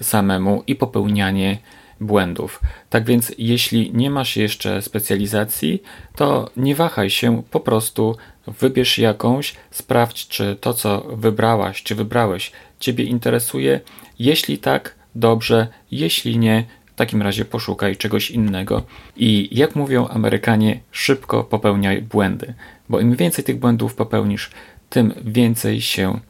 samemu 0.00 0.62
i 0.66 0.74
popełnianie 0.74 1.58
błędów. 2.00 2.60
Tak 2.90 3.04
więc, 3.04 3.32
jeśli 3.38 3.90
nie 3.94 4.10
masz 4.10 4.36
jeszcze 4.36 4.82
specjalizacji, 4.82 5.82
to 6.16 6.50
nie 6.56 6.74
wahaj 6.74 7.10
się, 7.10 7.42
po 7.50 7.60
prostu 7.60 8.16
wybierz 8.46 8.98
jakąś, 8.98 9.54
sprawdź, 9.70 10.28
czy 10.28 10.56
to, 10.60 10.74
co 10.74 11.00
wybrałaś, 11.00 11.82
czy 11.82 11.94
wybrałeś, 11.94 12.52
Ciebie 12.80 13.04
interesuje. 13.04 13.80
Jeśli 14.18 14.58
tak, 14.58 14.94
dobrze, 15.14 15.66
jeśli 15.90 16.38
nie, 16.38 16.64
w 16.86 16.94
takim 16.94 17.22
razie 17.22 17.44
poszukaj 17.44 17.96
czegoś 17.96 18.30
innego. 18.30 18.82
I 19.16 19.48
jak 19.52 19.76
mówią 19.76 20.08
Amerykanie, 20.08 20.80
szybko 20.90 21.44
popełniaj 21.44 22.02
błędy 22.02 22.54
bo 22.88 23.00
im 23.00 23.16
więcej 23.16 23.44
tych 23.44 23.58
błędów 23.58 23.94
popełnisz, 23.94 24.50
tym 24.90 25.14
więcej 25.24 25.80
się 25.80 26.20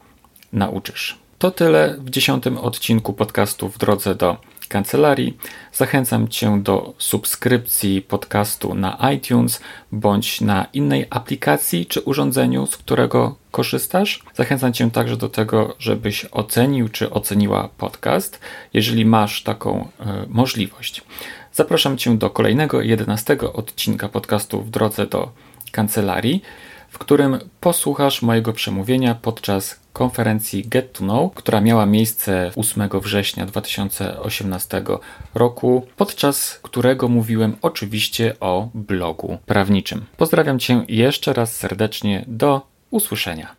nauczysz. 0.53 1.19
To 1.39 1.51
tyle 1.51 1.97
w 1.99 2.11
dziesiątym 2.11 2.59
odcinku 2.59 3.13
podcastu 3.13 3.69
w 3.69 3.79
drodze 3.79 4.15
do 4.15 4.37
kancelarii. 4.69 5.37
Zachęcam 5.73 6.29
Cię 6.29 6.61
do 6.63 6.95
subskrypcji 6.99 8.03
podcastu 8.03 8.75
na 8.75 9.11
iTunes 9.15 9.61
bądź 9.93 10.41
na 10.41 10.67
innej 10.73 11.07
aplikacji 11.11 11.87
czy 11.87 12.01
urządzeniu, 12.01 12.67
z 12.67 12.77
którego 12.77 13.37
korzystasz. 13.51 14.23
Zachęcam 14.35 14.73
Cię 14.73 14.91
także 14.91 15.17
do 15.17 15.29
tego, 15.29 15.75
żebyś 15.79 16.27
ocenił 16.33 16.89
czy 16.89 17.11
oceniła 17.11 17.69
podcast, 17.79 18.41
jeżeli 18.75 19.05
masz 19.05 19.43
taką 19.43 19.89
y, 20.01 20.05
możliwość. 20.29 21.03
Zapraszam 21.53 21.99
Cię 21.99 22.17
do 22.17 22.31
kolejnego, 22.31 22.83
jedenastego 22.83 23.53
odcinka 23.53 24.09
podcastu 24.09 24.63
w 24.63 24.71
drodze 24.71 25.07
do 25.07 25.31
kancelarii, 25.73 26.43
w 26.89 26.99
którym 26.99 27.39
posłuchasz 27.61 28.23
mojego 28.23 28.53
przemówienia 28.53 29.15
podczas 29.15 29.81
konferencji 29.99 30.69
Get 30.69 30.93
to 30.93 30.99
Know, 30.99 31.35
która 31.35 31.61
miała 31.61 31.87
miejsce 31.87 32.51
8 32.57 32.89
września 33.03 33.47
2018 33.47 34.83
roku, 35.35 35.87
podczas 35.97 36.59
którego 36.63 37.09
mówiłem 37.09 37.57
oczywiście 37.63 38.35
o 38.41 38.69
blogu 38.75 39.39
prawniczym. 39.47 40.05
Pozdrawiam 40.17 40.59
Cię 40.59 40.85
jeszcze 40.89 41.33
raz 41.33 41.57
serdecznie. 41.57 42.25
Do 42.29 42.67
usłyszenia. 42.91 43.57